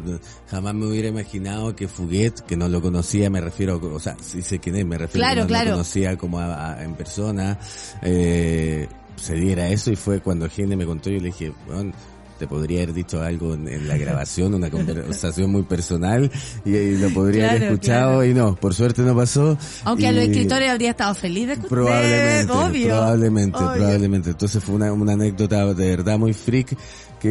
[0.50, 4.40] jamás me hubiera imaginado que Fuguet, que no lo conocía, me refiero, o sea, sí
[4.42, 5.64] sé quién es, me refiero Claro, que no claro.
[5.70, 7.58] lo conocía como a- a- en persona,
[8.02, 11.92] eh, se diera eso y fue cuando Gene me contó, yo le dije, "Weón,
[12.38, 16.30] te podría haber dicho algo en, en la grabación, una conversación muy personal
[16.64, 18.24] y, y lo podría haber escuchado claro.
[18.24, 19.56] y no, por suerte no pasó.
[19.84, 21.68] Aunque a los Y- escritores habría estado feliz de escuchar.
[21.70, 22.86] Probablemente, obvio.
[22.88, 23.72] probablemente, obvio.
[23.72, 24.30] probablemente.
[24.30, 26.76] Entonces fue una, una anécdota de verdad muy freak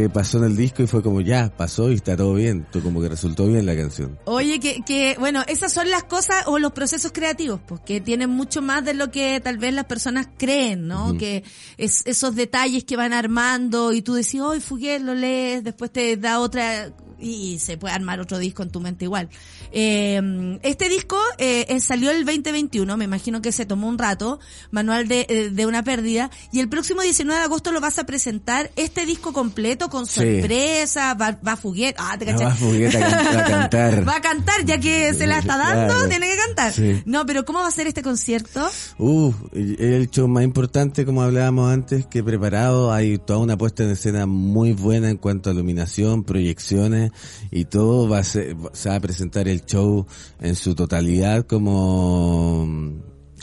[0.02, 2.66] que pasó en el disco y fue como ya, pasó y está todo bien.
[2.72, 4.18] Tú como que resultó bien la canción.
[4.26, 8.30] Oye, que, que, bueno, esas son las cosas o los procesos creativos, pues, que tienen
[8.30, 11.18] mucho más de lo que tal vez las personas creen, ¿no?
[11.18, 11.44] Que
[11.78, 16.18] es esos detalles que van armando y tú decís, hoy Fuguet lo lees, después te
[16.18, 19.30] da otra y se puede armar otro disco en tu mente igual.
[19.72, 24.40] Eh, este disco eh, salió el 2021, me imagino que se tomó un rato,
[24.72, 28.06] Manual de, eh, de una pérdida, y el próximo 19 de agosto lo vas a
[28.06, 30.40] presentar, este disco completo con Sí.
[30.40, 34.06] sorpresa, va, va Fuguet, ah, te Ah, va Fuguet a can- a cantar.
[34.08, 36.10] Va a cantar, ya que se la está dando, Claro.
[36.10, 36.74] tiene que cantar.
[36.74, 37.02] Sí.
[37.06, 38.68] No, pero ¿cómo va a ser este concierto?
[38.98, 42.92] Uh, el show más importante, como hablábamos antes, que preparado.
[42.94, 47.05] Hay toda una puesta en escena muy buena en cuanto a iluminación, proyecciones
[47.52, 48.10] y todo.
[48.10, 50.06] Va a ser, se va a presentar el show
[50.40, 52.68] en su totalidad como,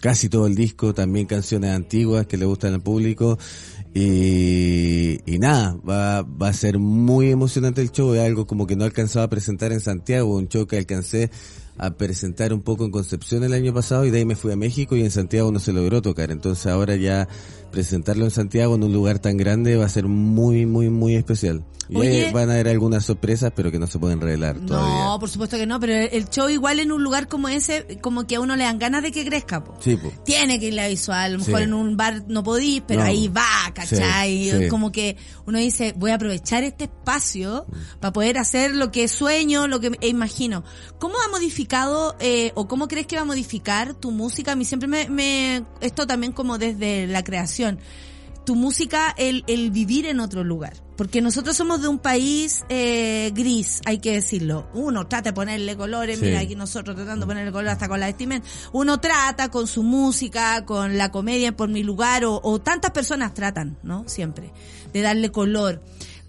[0.01, 3.39] casi todo el disco, también canciones antiguas que le gustan al público.
[3.95, 8.85] Y, nada, va, va a ser muy emocionante el show, es algo como que no
[8.85, 11.31] alcanzaba a presentar en Santiago, un show que alcancé
[11.79, 14.57] a presentar un poco en Concepción el año pasado y de ahí me fui a
[14.57, 17.29] México y en Santiago no se logró tocar, entonces ahora ya
[17.73, 21.65] presentarlo en Santiago en un lugar tan grande va a ser muy, muy, muy especial.
[21.89, 22.27] Y Oye.
[22.27, 25.05] ahí van a haber algunas sorpresas, pero que no se pueden revelar todavía.
[25.05, 28.27] No, por supuesto que no, pero el show igual en un lugar como ese, como
[28.27, 29.77] que a uno le dan ganas de que crezca, po.
[29.81, 30.11] Sí, po.
[30.25, 31.63] Tiene que ir la visual, a lo mejor Sí.
[31.65, 33.07] en un bar no podís, pero No.
[33.09, 33.45] ahí va,
[33.75, 34.51] ¿cachai?
[34.51, 34.69] Sí.
[34.69, 37.67] Como que uno dice, voy a aprovechar este espacio
[38.01, 40.65] para poder hacer lo que sueño, lo que e imagino.
[40.99, 44.53] ¿Cómo ha modificado, eh, o cómo crees que va a modificar tu música?
[44.53, 47.62] A mí siempre me, me esto también como desde la creación
[48.45, 50.75] tu música el, el vivir en otro lugar.
[50.97, 54.69] Porque nosotros somos de un país eh, gris, hay que decirlo.
[54.75, 56.27] Uno trata de ponerle colores, Sí.
[56.27, 58.47] mira aquí nosotros tratando de ponerle color hasta con la vestimenta.
[58.73, 63.33] Uno trata con su música, con la comedia por mi lugar, o, o tantas personas
[63.35, 64.05] tratan, ¿no?
[64.07, 64.53] Siempre,
[64.93, 65.83] de darle color.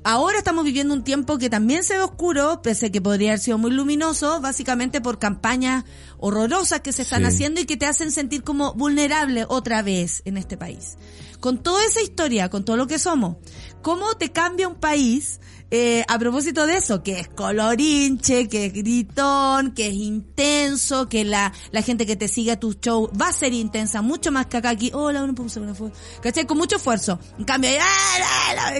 [0.05, 3.39] Ahora estamos viviendo un tiempo que también se ve oscuro, pese a que podría haber
[3.39, 5.85] sido muy luminoso, básicamente por campañas
[6.17, 7.27] horrorosas que se están Sí.
[7.27, 10.97] haciendo y que te hacen sentir como vulnerable otra vez en este país.
[11.39, 13.37] Con toda esa historia, con todo lo que somos,
[13.83, 17.03] ¿cómo te cambia un país eh, a propósito de eso?
[17.03, 22.27] Que es colorinche, que es gritón, que es intenso, que la, la gente que te
[22.27, 24.89] sigue a tu show va a ser intensa, mucho más que acá aquí.
[24.93, 25.95] Hola, una pausa, una foto.
[26.21, 26.45] ¿Cachai?
[26.47, 27.19] Con mucho esfuerzo.
[27.37, 28.71] En cambio, ¡ah!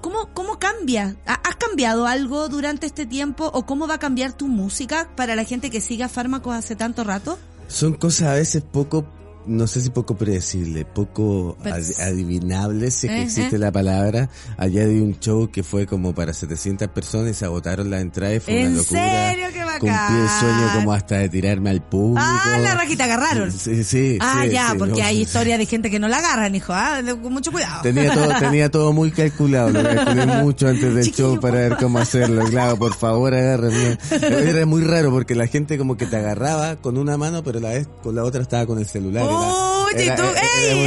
[0.00, 1.16] ¿cómo, cómo cambia?
[1.26, 5.34] ¿Ha- ¿Has cambiado algo durante este tiempo o cómo va a cambiar tu música para
[5.36, 7.38] la gente que siga fármacos hace tanto rato?
[7.68, 9.06] Son cosas a veces poco,
[9.50, 14.30] no sé si poco predecible, poco Pero- ad- adivinables, si es que existe la palabra.
[14.56, 18.36] Allá di un show que fue como para 700 personas y se agotaron las entradas
[18.36, 19.00] y fue ¿En una locura.
[19.00, 19.46] serio?
[19.52, 19.80] ¡Qué bacán!
[19.80, 22.20] Cumplí el sueño como hasta de tirarme al público.
[22.24, 23.50] Ah, la rajita agarraron.
[23.52, 24.18] Sí, sí.
[24.20, 25.06] Ah, sí, ya, sí, porque no.
[25.06, 27.82] hay historias de gente que no la agarran, hijo, ah, de- con mucho cuidado.
[27.82, 31.76] Tenía todo, tenía todo muy calculado, lo calculé mucho antes del Chiquillo, show para ver
[31.76, 32.44] cómo hacerlo.
[32.44, 33.98] Claro, por favor, agárrenme.
[34.10, 37.70] Era muy raro porque la gente como que te agarraba con una mano, pero la
[37.70, 39.24] vez con la otra estaba con el celular.
[39.40, 40.86] Oye, era- tú, era- ¡ey,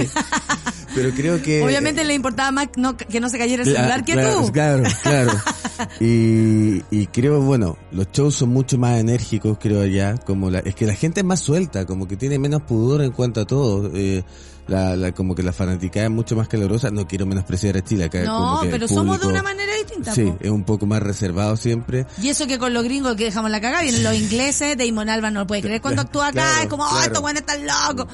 [0.00, 0.10] ey!
[0.94, 1.62] Pero creo que...
[1.62, 4.52] Obviamente le importaba más no- que no se cayera el celular que claro, tú.
[4.52, 5.32] Claro, claro.
[6.00, 10.16] Y, y creo, bueno, los shows son mucho más enérgicos, creo allá.
[10.18, 13.10] Como la, es que la gente es más suelta, como que tiene menos pudor en
[13.10, 13.90] cuanto a todo.
[13.94, 14.22] Eh,
[14.68, 16.90] la, la, como que la fanaticada es mucho más calurosa.
[16.90, 18.24] No quiero menospreciar a Chile acá.
[18.24, 20.14] como No, que el pero somos de una manera distinta.
[20.14, 20.36] Sí, po.
[20.40, 22.06] es un poco más reservado siempre.
[22.22, 25.30] Y eso que con los gringos que dejamos la cagada, vienen los ingleses, Damon Alba
[25.30, 27.04] no lo puede creer cuando actúa acá, Claro, es como, oh, claro.
[27.06, 28.06] estos buenos están locos.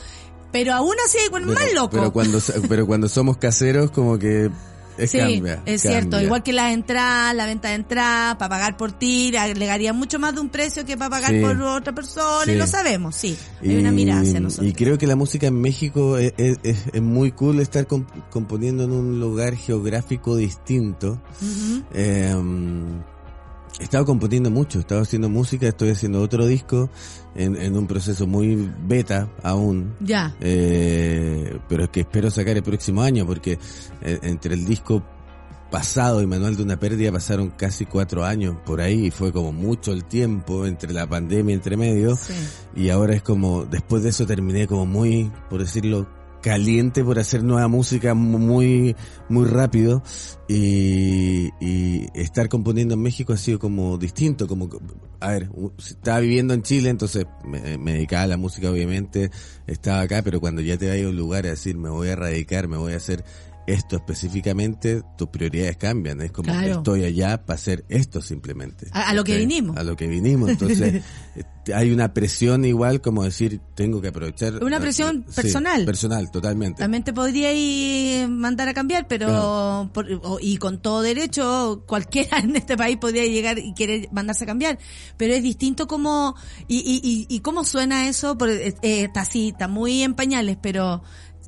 [0.50, 1.90] Pero aún así hay buenos Pero, más locos.
[2.00, 2.38] pero cuando
[2.68, 4.50] pero cuando somos caseros como que
[4.98, 5.62] es Sí, cambia.
[5.64, 6.10] es cierto.
[6.10, 6.22] cambia.
[6.26, 10.34] Igual que las entradas, la venta de entradas, para pagar por ti, agregaría mucho más
[10.34, 11.40] de un precio que para pagar Sí.
[11.40, 13.36] por otra persona, y lo sabemos, sí.
[13.62, 14.68] Hay una mirada hacia nosotros.
[14.68, 18.28] y creo que la música en México es, es- es- es muy cool estar comp-
[18.30, 21.20] componiendo en un lugar geográfico distinto.
[21.94, 22.34] Eh,
[23.78, 26.90] he estado componiendo mucho, he estado haciendo música, estoy haciendo otro disco
[27.36, 29.94] en, en un proceso muy beta aún.
[30.00, 30.34] Ya.
[30.40, 33.58] Eh, pero es que espero sacar el próximo año porque
[34.02, 35.02] eh, entre el disco
[35.70, 39.52] pasado y Manual de una Pérdida pasaron casi cuatro años por ahí y fue como
[39.52, 42.32] mucho el tiempo entre la pandemia entre medio Sí.
[42.74, 46.08] y ahora es como después de eso terminé como muy por decirlo
[46.40, 48.96] caliente por hacer nueva música mu- muy
[49.28, 50.02] muy rápido
[50.48, 54.68] y, y estar componiendo en México ha sido como distinto como
[55.20, 59.30] a ver estaba viviendo en Chile entonces me, me dedicaba a la música obviamente
[59.66, 62.16] estaba acá pero cuando ya te vas a un lugar a decir me voy a
[62.16, 63.24] radicar me voy a hacer
[63.68, 66.78] esto específicamente tus prioridades cambian es como Claro.
[66.78, 69.76] estoy allá para hacer esto simplemente A- a lo que vinimos.
[69.76, 71.02] a lo que vinimos entonces
[71.36, 71.44] eh,
[71.74, 75.84] hay una presión igual como decir tengo que aprovechar Una presión Sí, personal.
[75.84, 81.02] personal totalmente También te podría ir mandar a cambiar, pero por- o- y con todo
[81.02, 84.78] derecho, cualquiera en este país podría llegar y querer mandarse a cambiar.
[85.18, 86.34] Pero es distinto como
[86.68, 90.56] y, y, y, y cómo suena eso, porque, eh, está así, está muy en pañales,
[90.60, 91.02] pero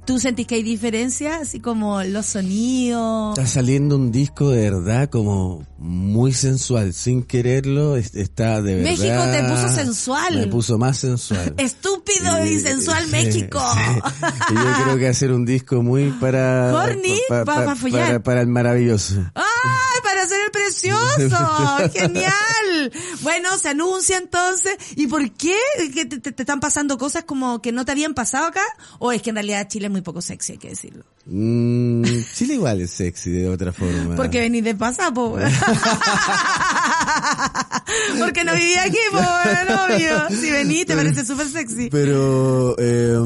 [0.04, 3.38] tú sentís que hay diferencia, así como los sonidos.
[3.38, 8.90] está saliendo un disco de verdad como muy sensual sin quererlo es- está de verdad
[8.90, 10.34] México te puso sensual.
[10.36, 13.60] me puso más sensual Estúpido y sensual sí, México.
[13.74, 14.00] sí.
[14.50, 18.48] Y yo creo que hacer un disco muy para Horny, pa- pa para, para el
[18.48, 21.90] maravilloso ¡Ay, para hacer el precioso.
[21.92, 22.92] Genial.
[23.22, 24.76] Bueno, se anuncia entonces.
[24.96, 25.56] ¿Y por qué?
[25.94, 28.62] ¿Que te, te- te están pasando cosas como que no te habían pasado acá?
[28.98, 31.04] ¿O es que en realidad Chile es muy poco sexy, hay que decirlo?
[31.26, 32.04] Mm,
[32.34, 34.16] Chile igual es sexy de otra forma.
[34.16, 35.36] Porque venís de pasapo.
[38.18, 40.28] Porque no viví aquí, po, bueno, obvio.
[40.30, 41.88] Si venís, te parece súper sexy.
[41.90, 43.18] Pero eh,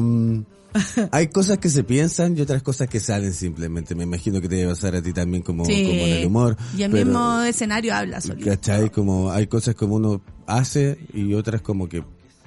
[1.11, 3.95] hay cosas que se piensan y otras cosas que salen simplemente.
[3.95, 5.83] Me imagino que te debe pasar a ti también como, Sí.
[5.83, 6.57] como en el humor.
[6.77, 8.49] Y el pero- mismo escenario habla solito.
[8.49, 8.89] ¿Cachai?
[8.91, 12.03] Como hay cosas como uno hace y otras como que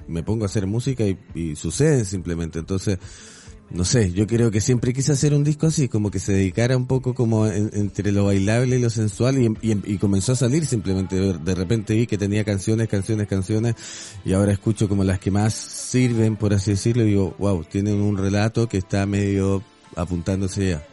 [0.07, 2.59] me pongo a hacer música y, y suceden simplemente.
[2.59, 2.97] Entonces,
[3.71, 6.75] no sé, yo creo que siempre quise hacer un disco así, como que se dedicara
[6.75, 10.65] un poco como en- entre lo bailable y lo sensual y, y- comenzó a salir
[10.65, 11.15] simplemente.
[11.15, 13.75] De, de repente vi que tenía canciones, canciones, canciones
[14.25, 17.95] y ahora escucho como las que más sirven, por así decirlo, y digo, wow, tienen
[18.01, 19.61] un relato que está medio
[19.95, 20.83] apuntándose ya.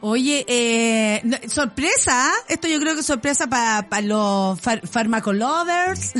[0.00, 2.32] Oye, eh, no, sorpresa, ¿ah?
[2.48, 6.12] esto yo creo que es sorpresa para los far, farmacolovers,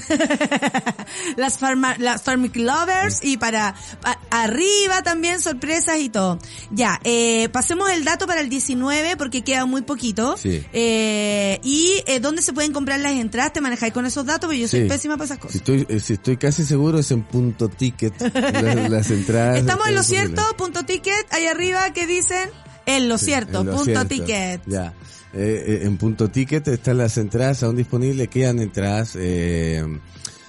[1.37, 6.39] las farma, las pharmac lovers y para pa- arriba también sorpresas y todo.
[6.71, 10.37] Ya, eh, pasemos el dato para el 19 porque queda muy poquito.
[10.37, 10.65] Sí.
[10.73, 14.61] Eh, y eh, dónde se pueden comprar las entradas, te manejáis con esos datos, porque
[14.61, 14.89] yo soy Sí.
[14.89, 15.57] pésima para esas Si cosas.
[15.57, 19.59] estoy, eh, si estoy casi seguro es en punto ticket, las, las entradas.
[19.59, 22.51] Estamos en lo cierto, punto ticket, ahí arriba que dicen
[22.87, 24.09] en lo Sí, cierto, en lo punto cierto.
[24.09, 24.63] ticket.
[24.67, 24.95] Ya.
[25.35, 29.85] Eh, eh, en punto ticket están las entradas aún disponibles, quedan entradas, eh,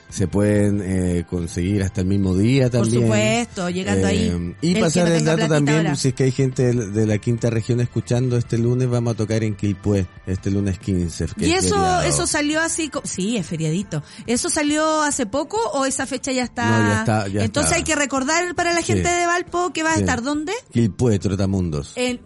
[0.09, 3.01] se pueden eh, conseguir hasta el mismo día Por también.
[3.03, 4.29] supuesto, llegando ahí.
[4.33, 5.95] Eh, Y El pasar no el dato también, ahora.
[5.95, 9.17] si es que hay gente de, de la quinta región escuchando este lunes, vamos a
[9.17, 11.25] tocar en Quilpué, este lunes 15.
[11.37, 12.01] que ¿Y es eso, feriado.
[12.03, 12.89] eso salió así?
[13.03, 14.01] Sí, es feriadito.
[14.25, 16.65] ¿Eso salió hace poco o esa fecha ya está?
[16.79, 17.75] No, ya está, ya Entonces está.
[17.77, 18.93] hay que recordar para la Sí.
[18.93, 20.01] gente de Valpo que va a Sí.
[20.01, 20.53] estar ¿dónde?
[20.71, 21.91] Quilpué, Trotamundos.
[21.95, 22.21] En,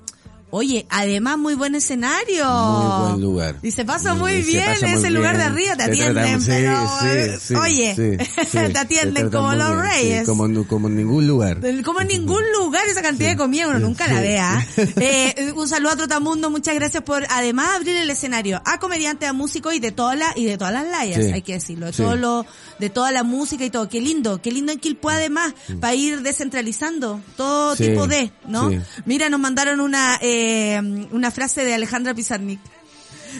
[0.52, 2.46] oye, además muy buen escenario.
[2.48, 3.56] Muy buen lugar.
[3.64, 6.90] Y se pasa muy bien, pasa muy ese lugar de arriba, te atienden, sí, pero,
[7.02, 8.18] sí, eh, sí, oye,
[8.52, 10.26] te atienden como los reyes.
[10.28, 11.58] como, en- como en ningún lugar.
[11.84, 14.68] Como en ningún lugar esa cantidad de comida uno nunca la vea.
[15.04, 19.34] Eh, un saludo a Trotamundo, muchas gracias por además abrir el escenario a comediantes, a
[19.34, 22.16] músicos y de todas las y de todas las layas, hay que decirlo, de todo
[22.16, 22.46] lo
[22.80, 23.88] de toda la música y todo.
[23.90, 27.78] Qué lindo, qué lindo en Quilpue además para ir descentralizando todo Mm.
[27.78, 28.70] Tipo de, ¿no?
[29.06, 30.41] Mira, nos mandaron una eh,
[31.12, 32.60] una frase de Alejandra Pizarnik.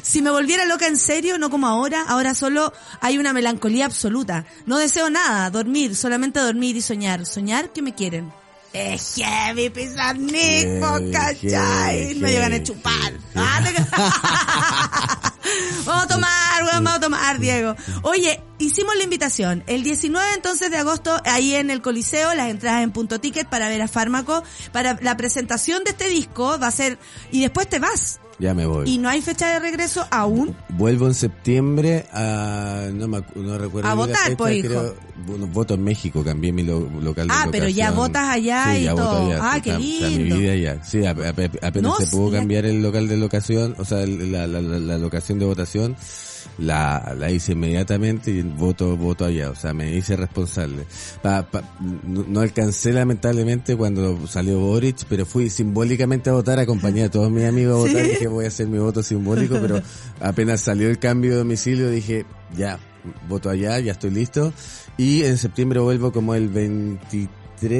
[0.02, 4.46] Si me volviera loca en serio, no como ahora, ahora solo hay una melancolía absoluta.
[4.66, 7.26] No deseo nada, dormir, solamente dormir y soñar.
[7.26, 8.32] Soñar que me quieren.
[8.74, 10.80] Es heavy, Pizarnik,
[11.12, 12.16] ¿cachai?
[12.16, 13.14] Me llegan a chupar.
[15.86, 17.76] vamos a tomar, vamos a tomar, Diego.
[18.04, 19.64] Oye, hicimos la invitación.
[19.68, 23.70] El 19 entonces de agosto, ahí en el Coliseo, las entradas en punto ticket para
[23.70, 26.98] ver a Fármaco, para la presentación de este disco va a ser,
[27.32, 28.20] y después te vas.
[28.40, 28.90] Ya me voy.
[28.90, 30.56] Y no hay fecha de regreso aún.
[30.70, 34.68] Vuelvo en septiembre a, no me no recuerdo A votar, fecha, pues, hijo.
[34.68, 34.96] creo-
[35.54, 38.84] voto en México, cambié mi lo- local de Ah, pero ya votas allá Sí, y
[38.86, 39.26] ya voto todo.
[39.28, 40.36] allá, Ah, qué está- está lindo.
[40.36, 40.84] mi vida allá.
[40.84, 44.32] Sí, ap- ap- apenas No, se pudo cambiar el local de locación, o sea, el-
[44.32, 45.96] la, la, la, la locación de votación,
[46.58, 50.86] la, la hice inmediatamente y voto, voto allá, o sea, me hice responsable.
[51.22, 57.04] Pa- pa- no, no alcancé lamentablemente cuando salió Boric, pero fui simbólicamente a votar, acompañé
[57.04, 59.82] a todos mis amigos a votar, dije voy a hacer mi voto simbólico, pero
[60.20, 62.26] apenas salió el cambio de domicilio dije,
[62.58, 62.80] ya,
[63.28, 64.54] voto allá, ya estoy listo.
[64.98, 67.30] Y en septiembre vuelvo como el 23,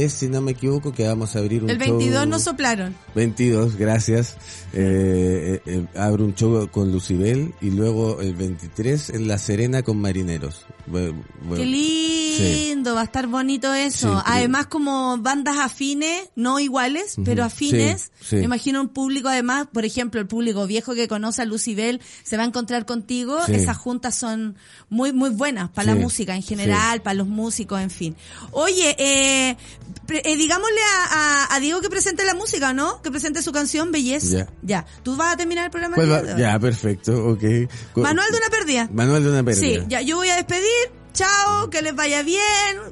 [0.10, 2.96] si no me equivoco, que vamos a abrir un El 22 show- nos soplaron.
[3.16, 4.36] 22, gracias.
[4.74, 9.82] Eh, eh, eh, abro un show con Lucibel y luego el 23 en La Serena
[9.82, 10.66] con Marineros.
[10.92, 11.24] Bueno,
[11.56, 14.14] Qué lindo, va a estar bonito eso.
[14.18, 18.12] Sí, además como bandas afines, no iguales, pero afines.
[18.22, 18.36] sí.
[18.38, 22.38] Me imagino un público además, por ejemplo, el público viejo que conoce a Lucibel se
[22.38, 23.40] va a encontrar contigo.
[23.48, 24.56] Esas juntas son
[24.90, 28.16] muy muy buenas para la música en general, para los músicos, en fin.
[28.52, 29.58] Oye, eh,
[30.10, 33.02] eh, digámosle a, a- a Diego que presente la música, ¿no?
[33.02, 34.38] Que presente su canción Belleza.
[34.38, 34.48] Ya.
[34.62, 34.86] Ya.
[35.04, 35.96] ¿Tú vas a terminar el programa?
[36.38, 37.44] Ya, perfecto, ok.
[37.98, 38.90] Manual de una pérdida.
[38.92, 39.82] Manual de una pérdida.
[39.82, 40.66] Sí, ya yo voy a despedir.
[41.14, 42.40] Chao, que les vaya bien,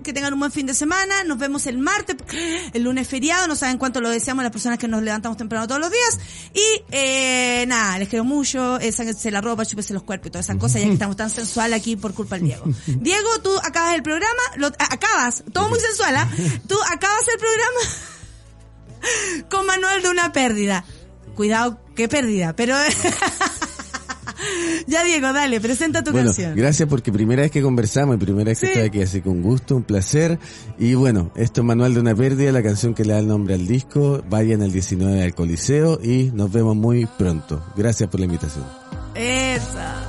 [0.04, 1.24] que tengan un buen fin de semana.
[1.24, 2.18] Nos vemos el martes,
[2.74, 3.48] el lunes feriado.
[3.48, 6.20] No saben cuánto lo deseamos las personas que nos levantamos temprano todos los días.
[6.54, 8.80] Y eh, nada, les quiero mucho.
[8.80, 8.92] Eh,
[9.32, 11.96] la ropa, chúpese los cuerpos y todas esas cosas, ya que estamos tan sensual aquí
[11.96, 12.66] por culpa del Diego.
[12.88, 16.30] Diego, tú acabas el programa, lo, acabas, todo muy sensual, ¿ah?
[16.68, 17.80] Tú acabas el programa
[19.50, 20.84] con manual de una pérdida.
[21.36, 22.76] Cuidado, qué pérdida, pero...
[24.88, 26.56] ya Diego, dale, presenta tu Bueno, canción.
[26.56, 28.72] gracias porque primera vez que conversamos y primera vez que Sí.
[28.74, 30.40] estoy aquí, así con gusto, un placer.
[30.78, 33.54] Y bueno, esto es Manual de una pérdida, la canción que le da el nombre
[33.56, 34.24] al disco.
[34.30, 37.64] Vayan el 19 al Coliseo y nos vemos muy pronto.
[37.76, 38.66] Gracias por la invitación.
[39.16, 40.09] Eso.